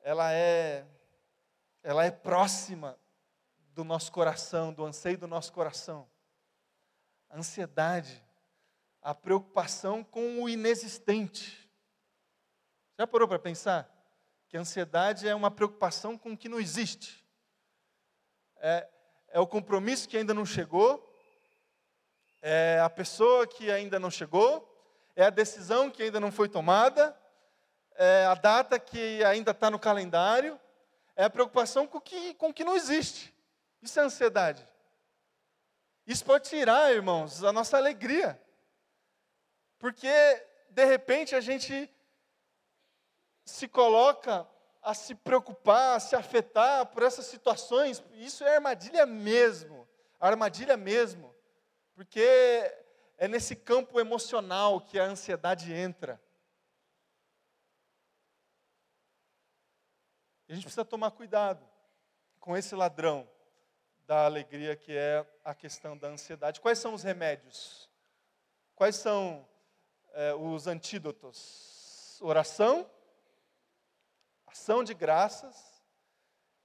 ela 0.00 0.32
é, 0.32 0.84
ela 1.82 2.04
é 2.04 2.10
próxima 2.10 2.98
do 3.72 3.84
nosso 3.84 4.12
coração, 4.12 4.72
do 4.72 4.84
anseio 4.84 5.16
do 5.16 5.26
nosso 5.26 5.52
coração. 5.52 6.06
A 7.30 7.38
ansiedade 7.38 8.22
a 9.04 9.14
preocupação 9.14 10.02
com 10.02 10.42
o 10.42 10.48
inexistente. 10.48 11.70
Já 12.98 13.06
parou 13.06 13.28
para 13.28 13.38
pensar? 13.38 13.86
Que 14.48 14.56
a 14.56 14.60
ansiedade 14.60 15.28
é 15.28 15.34
uma 15.34 15.50
preocupação 15.50 16.16
com 16.16 16.32
o 16.32 16.36
que 16.36 16.48
não 16.48 16.58
existe. 16.58 17.22
É, 18.56 18.88
é 19.34 19.40
o 19.40 19.48
compromisso 19.48 20.08
que 20.08 20.16
ainda 20.16 20.32
não 20.32 20.46
chegou, 20.46 21.12
é 22.40 22.78
a 22.78 22.88
pessoa 22.88 23.48
que 23.48 23.68
ainda 23.68 23.98
não 23.98 24.08
chegou, 24.08 24.64
é 25.16 25.24
a 25.24 25.30
decisão 25.30 25.90
que 25.90 26.04
ainda 26.04 26.20
não 26.20 26.30
foi 26.30 26.48
tomada, 26.48 27.18
é 27.96 28.26
a 28.26 28.34
data 28.36 28.78
que 28.78 29.24
ainda 29.24 29.50
está 29.50 29.68
no 29.72 29.78
calendário, 29.78 30.58
é 31.16 31.24
a 31.24 31.30
preocupação 31.30 31.84
com 31.84 31.98
o 31.98 32.00
que, 32.00 32.34
com 32.34 32.54
que 32.54 32.62
não 32.62 32.76
existe. 32.76 33.34
Isso 33.82 33.98
é 33.98 34.04
ansiedade. 34.04 34.64
Isso 36.06 36.24
pode 36.24 36.48
tirar, 36.48 36.92
irmãos, 36.92 37.42
a 37.42 37.52
nossa 37.52 37.76
alegria. 37.76 38.40
Porque, 39.80 40.12
de 40.70 40.84
repente, 40.84 41.34
a 41.34 41.40
gente 41.40 41.92
se 43.44 43.66
coloca 43.66 44.46
a 44.84 44.92
se 44.92 45.14
preocupar, 45.14 45.96
a 45.96 46.00
se 46.00 46.14
afetar 46.14 46.84
por 46.86 47.02
essas 47.02 47.24
situações. 47.24 48.04
Isso 48.12 48.44
é 48.44 48.56
armadilha 48.56 49.06
mesmo. 49.06 49.88
Armadilha 50.20 50.76
mesmo. 50.76 51.34
Porque 51.94 52.20
é 53.16 53.26
nesse 53.26 53.56
campo 53.56 53.98
emocional 53.98 54.82
que 54.82 54.98
a 54.98 55.04
ansiedade 55.04 55.72
entra. 55.72 56.20
E 60.46 60.52
a 60.52 60.54
gente 60.54 60.64
precisa 60.64 60.84
tomar 60.84 61.12
cuidado 61.12 61.66
com 62.38 62.54
esse 62.54 62.74
ladrão 62.74 63.26
da 64.06 64.26
alegria 64.26 64.76
que 64.76 64.92
é 64.92 65.26
a 65.42 65.54
questão 65.54 65.96
da 65.96 66.08
ansiedade. 66.08 66.60
Quais 66.60 66.78
são 66.78 66.92
os 66.92 67.02
remédios? 67.02 67.88
Quais 68.74 68.96
são 68.96 69.48
é, 70.12 70.34
os 70.34 70.66
antídotos: 70.66 72.20
oração, 72.20 72.90
ação 74.54 74.84
de 74.84 74.94
graças, 74.94 75.82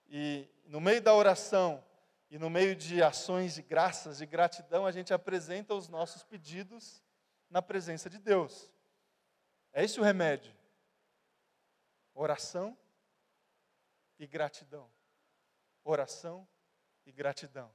e 0.07 0.47
no 0.65 0.79
meio 0.79 1.01
da 1.01 1.11
oração 1.15 1.83
e 2.29 2.37
no 2.37 2.47
meio 2.47 2.75
de 2.75 3.01
ações 3.01 3.55
de 3.55 3.63
graças, 3.63 4.19
de 4.19 4.27
gratidão, 4.27 4.85
a 4.85 4.91
gente 4.91 5.11
apresenta 5.11 5.73
os 5.73 5.89
nossos 5.89 6.23
pedidos 6.23 7.03
na 7.49 7.63
presença 7.63 8.07
de 8.07 8.19
Deus. 8.19 8.71
É 9.73 9.83
esse 9.83 9.99
o 9.99 10.03
remédio. 10.03 10.55
Oração 12.13 12.77
e 14.19 14.27
gratidão. 14.27 14.87
Oração 15.83 16.47
e 17.07 17.11
gratidão. 17.11 17.73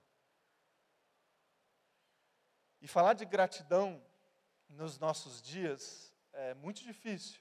E 2.80 2.86
falar 2.86 3.14
de 3.14 3.24
gratidão 3.24 4.00
nos 4.68 4.96
nossos 4.96 5.42
dias 5.42 6.14
é 6.32 6.54
muito 6.54 6.84
difícil, 6.84 7.40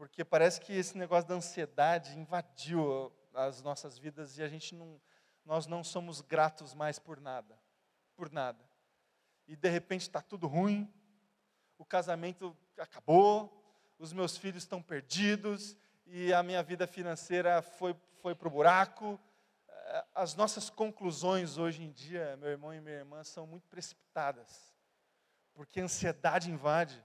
porque 0.00 0.24
parece 0.24 0.62
que 0.62 0.72
esse 0.72 0.96
negócio 0.96 1.28
da 1.28 1.34
ansiedade 1.34 2.18
invadiu 2.18 3.12
as 3.34 3.60
nossas 3.60 3.98
vidas 3.98 4.38
e 4.38 4.42
a 4.42 4.48
gente 4.48 4.74
não, 4.74 4.98
nós 5.44 5.66
não 5.66 5.84
somos 5.84 6.22
gratos 6.22 6.72
mais 6.72 6.98
por 6.98 7.20
nada, 7.20 7.54
por 8.16 8.32
nada. 8.32 8.64
E 9.46 9.54
de 9.54 9.68
repente 9.68 10.00
está 10.00 10.22
tudo 10.22 10.46
ruim, 10.46 10.90
o 11.76 11.84
casamento 11.84 12.56
acabou, 12.78 13.62
os 13.98 14.10
meus 14.10 14.38
filhos 14.38 14.62
estão 14.62 14.82
perdidos 14.82 15.76
e 16.06 16.32
a 16.32 16.42
minha 16.42 16.62
vida 16.62 16.86
financeira 16.86 17.60
foi, 17.60 17.94
foi 18.22 18.34
para 18.34 18.48
o 18.48 18.50
buraco. 18.50 19.20
É, 19.68 20.04
as 20.14 20.34
nossas 20.34 20.70
conclusões 20.70 21.58
hoje 21.58 21.82
em 21.82 21.92
dia, 21.92 22.38
meu 22.38 22.48
irmão 22.48 22.72
e 22.72 22.80
minha 22.80 22.96
irmã, 22.96 23.22
são 23.22 23.46
muito 23.46 23.68
precipitadas 23.68 24.74
Porque 25.52 25.78
a 25.78 25.84
ansiedade 25.84 26.50
invade. 26.50 27.04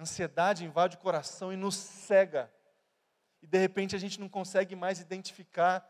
Ansiedade 0.00 0.64
invade 0.64 0.96
o 0.96 0.98
coração 0.98 1.52
e 1.52 1.56
nos 1.56 1.76
cega. 1.76 2.50
E 3.42 3.46
de 3.46 3.58
repente 3.58 3.94
a 3.94 3.98
gente 3.98 4.18
não 4.18 4.30
consegue 4.30 4.74
mais 4.74 4.98
identificar 4.98 5.86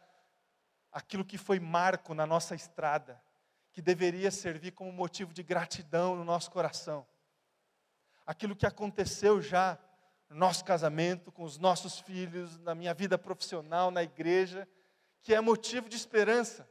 aquilo 0.91 1.25
que 1.25 1.39
foi 1.39 1.61
marco 1.61 2.13
na 2.13 2.27
nossa 2.27 2.57
estrada, 2.57 3.23
que 3.73 3.81
deveria 3.81 4.33
servir 4.33 4.73
como 4.73 4.91
motivo 4.91 5.33
de 5.33 5.45
gratidão 5.45 6.17
no 6.17 6.25
nosso 6.25 6.51
coração. 6.51 7.07
Aquilo 8.27 8.57
que 8.57 8.67
aconteceu 8.67 9.41
já 9.41 9.79
no 10.29 10.37
nosso 10.37 10.65
casamento, 10.65 11.31
com 11.31 11.45
os 11.45 11.57
nossos 11.57 12.01
filhos, 12.01 12.59
na 12.59 12.75
minha 12.75 12.93
vida 12.93 13.17
profissional, 13.17 13.93
na 13.93 14.03
igreja, 14.03 14.67
que 15.23 15.33
é 15.33 15.41
motivo 15.41 15.89
de 15.89 15.95
esperança. 15.95 16.69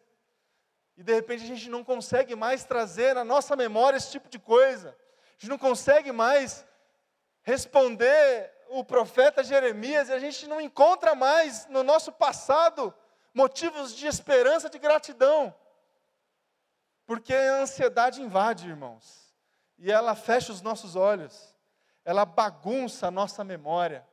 E 0.98 1.04
de 1.04 1.14
repente 1.14 1.44
a 1.44 1.48
gente 1.48 1.70
não 1.70 1.86
consegue 1.86 2.36
mais 2.36 2.66
trazer 2.66 3.16
na 3.16 3.24
nossa 3.24 3.56
memória 3.56 3.96
esse 3.96 4.12
tipo 4.12 4.28
de 4.28 4.40
coisa. 4.40 4.90
A 4.90 5.32
gente 5.40 5.50
não 5.50 5.58
consegue 5.58 6.12
mais 6.12 6.66
responder 7.50 8.52
o 8.70 8.84
profeta 8.84 9.44
Jeremias 9.44 10.10
e 10.10 10.14
a 10.14 10.20
gente 10.20 10.48
não 10.48 10.62
encontra 10.62 11.16
mais 11.16 11.66
no 11.68 11.84
nosso 11.84 12.12
passado 12.12 12.94
motivos 13.34 13.96
de 13.96 14.06
esperança, 14.06 14.70
de 14.70 14.78
gratidão. 14.78 15.54
Porque 17.08 17.34
a 17.34 17.62
ansiedade 17.62 18.22
invade, 18.22 18.68
irmãos, 18.68 19.34
e 19.80 19.92
ela 19.92 20.16
fecha 20.16 20.52
os 20.52 20.62
nossos 20.62 20.96
olhos, 20.96 21.56
ela 22.06 22.24
bagunça 22.24 23.08
a 23.08 23.12
nossa 23.12 23.44
memória. 23.44 24.08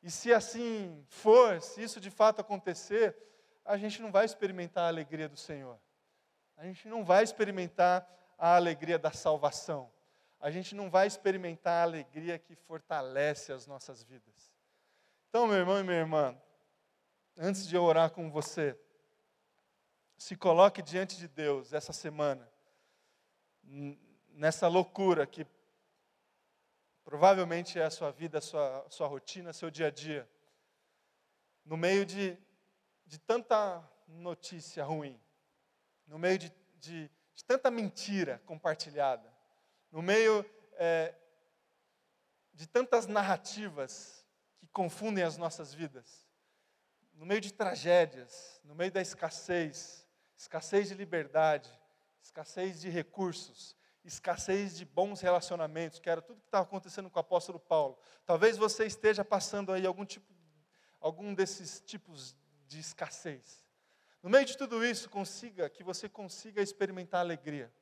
E 0.00 0.08
se 0.10 0.32
assim 0.32 1.04
for, 1.08 1.60
se 1.60 1.82
isso 1.82 2.00
de 2.00 2.10
fato 2.10 2.40
acontecer, 2.40 3.16
a 3.64 3.76
gente 3.76 4.00
não 4.00 4.12
vai 4.12 4.24
experimentar 4.24 4.84
a 4.84 4.88
alegria 4.88 5.28
do 5.28 5.36
Senhor. 5.36 5.80
A 6.56 6.64
gente 6.64 6.86
não 6.86 7.04
vai 7.04 7.24
experimentar 7.24 8.06
a 8.38 8.54
alegria 8.54 8.98
da 8.98 9.10
salvação. 9.10 9.90
A 10.44 10.50
gente 10.50 10.74
não 10.74 10.90
vai 10.90 11.06
experimentar 11.06 11.72
a 11.72 11.82
alegria 11.84 12.38
que 12.38 12.54
fortalece 12.54 13.50
as 13.50 13.66
nossas 13.66 14.02
vidas. 14.02 14.52
Então, 15.30 15.46
meu 15.46 15.56
irmão 15.56 15.80
e 15.80 15.82
minha 15.82 15.96
irmã, 15.96 16.38
antes 17.38 17.66
de 17.66 17.74
eu 17.74 17.82
orar 17.82 18.10
com 18.10 18.30
você, 18.30 18.78
se 20.18 20.36
coloque 20.36 20.82
diante 20.82 21.16
de 21.16 21.28
Deus 21.28 21.72
essa 21.72 21.94
semana, 21.94 22.46
nessa 24.34 24.68
loucura 24.68 25.26
que 25.26 25.46
provavelmente 27.04 27.78
é 27.78 27.84
a 27.84 27.90
sua 27.90 28.10
vida, 28.10 28.36
a 28.36 28.42
sua, 28.42 28.84
a 28.86 28.90
sua 28.90 29.06
rotina, 29.06 29.50
seu 29.50 29.70
dia 29.70 29.86
a 29.86 29.90
dia, 29.90 30.28
no 31.64 31.78
meio 31.78 32.04
de, 32.04 32.36
de 33.06 33.18
tanta 33.18 33.82
notícia 34.06 34.84
ruim, 34.84 35.18
no 36.06 36.18
meio 36.18 36.36
de, 36.36 36.52
de, 36.74 37.10
de 37.34 37.44
tanta 37.46 37.70
mentira 37.70 38.42
compartilhada, 38.44 39.33
no 39.94 40.02
meio 40.02 40.44
é, 40.72 41.14
de 42.52 42.66
tantas 42.66 43.06
narrativas 43.06 44.26
que 44.58 44.66
confundem 44.66 45.22
as 45.22 45.36
nossas 45.36 45.72
vidas 45.72 46.26
no 47.14 47.24
meio 47.24 47.40
de 47.40 47.52
tragédias, 47.52 48.60
no 48.64 48.74
meio 48.74 48.90
da 48.90 49.00
escassez, 49.00 50.04
escassez 50.36 50.88
de 50.88 50.96
liberdade, 50.96 51.70
escassez 52.20 52.80
de 52.80 52.90
recursos, 52.90 53.76
escassez 54.04 54.76
de 54.76 54.84
bons 54.84 55.20
relacionamentos, 55.20 56.00
que 56.00 56.10
era 56.10 56.20
tudo 56.20 56.40
que 56.40 56.48
estava 56.48 56.64
acontecendo 56.64 57.08
com 57.08 57.16
o 57.16 57.20
apóstolo 57.20 57.60
Paulo. 57.60 57.96
Talvez 58.26 58.56
você 58.56 58.86
esteja 58.86 59.24
passando 59.24 59.72
aí 59.72 59.86
algum 59.86 60.04
tipo, 60.04 60.26
algum 61.00 61.32
desses 61.32 61.80
tipos 61.80 62.34
de 62.66 62.80
escassez. 62.80 63.64
No 64.20 64.28
meio 64.28 64.44
de 64.44 64.56
tudo 64.56 64.84
isso, 64.84 65.08
consiga 65.08 65.70
que 65.70 65.84
você 65.84 66.08
consiga 66.08 66.60
experimentar 66.60 67.20
alegria 67.20 67.72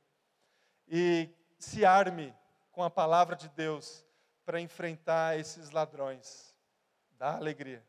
e 0.86 1.30
se 1.64 1.84
arme 1.84 2.34
com 2.70 2.82
a 2.82 2.90
palavra 2.90 3.36
de 3.36 3.48
Deus 3.50 4.04
para 4.44 4.60
enfrentar 4.60 5.38
esses 5.38 5.70
ladrões 5.70 6.54
da 7.18 7.36
alegria 7.36 7.84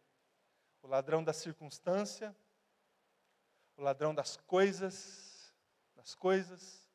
o 0.84 0.88
ladrão 0.88 1.24
da 1.24 1.32
circunstância, 1.32 2.36
o 3.78 3.82
ladrão 3.82 4.14
das 4.14 4.36
coisas, 4.36 5.56
das 5.96 6.14
coisas. 6.14 6.86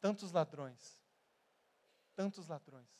Tantos 0.00 0.32
ladrões, 0.32 1.00
tantos 2.16 2.48
ladrões. 2.48 2.92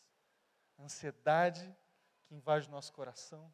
Ansiedade 0.78 1.76
que 2.22 2.34
invade 2.34 2.68
o 2.68 2.70
nosso 2.70 2.92
coração, 2.92 3.52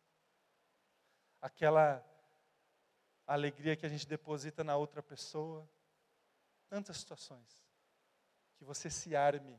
aquela 1.41 2.05
alegria 3.35 3.77
que 3.77 3.87
a 3.87 3.89
gente 3.89 4.07
deposita 4.07 4.65
na 4.65 4.77
outra 4.77 5.03
pessoa, 5.03 5.69
tantas 6.69 6.99
situações. 6.99 7.65
Que 8.57 8.65
você 8.65 8.91
se 8.91 9.17
arme 9.17 9.59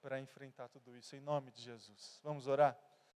para 0.00 0.18
enfrentar 0.18 0.68
tudo 0.68 0.96
isso, 0.96 1.14
em 1.14 1.20
nome 1.20 1.50
de 1.52 1.62
Jesus. 1.62 2.20
Vamos 2.22 2.46
orar? 2.46 2.76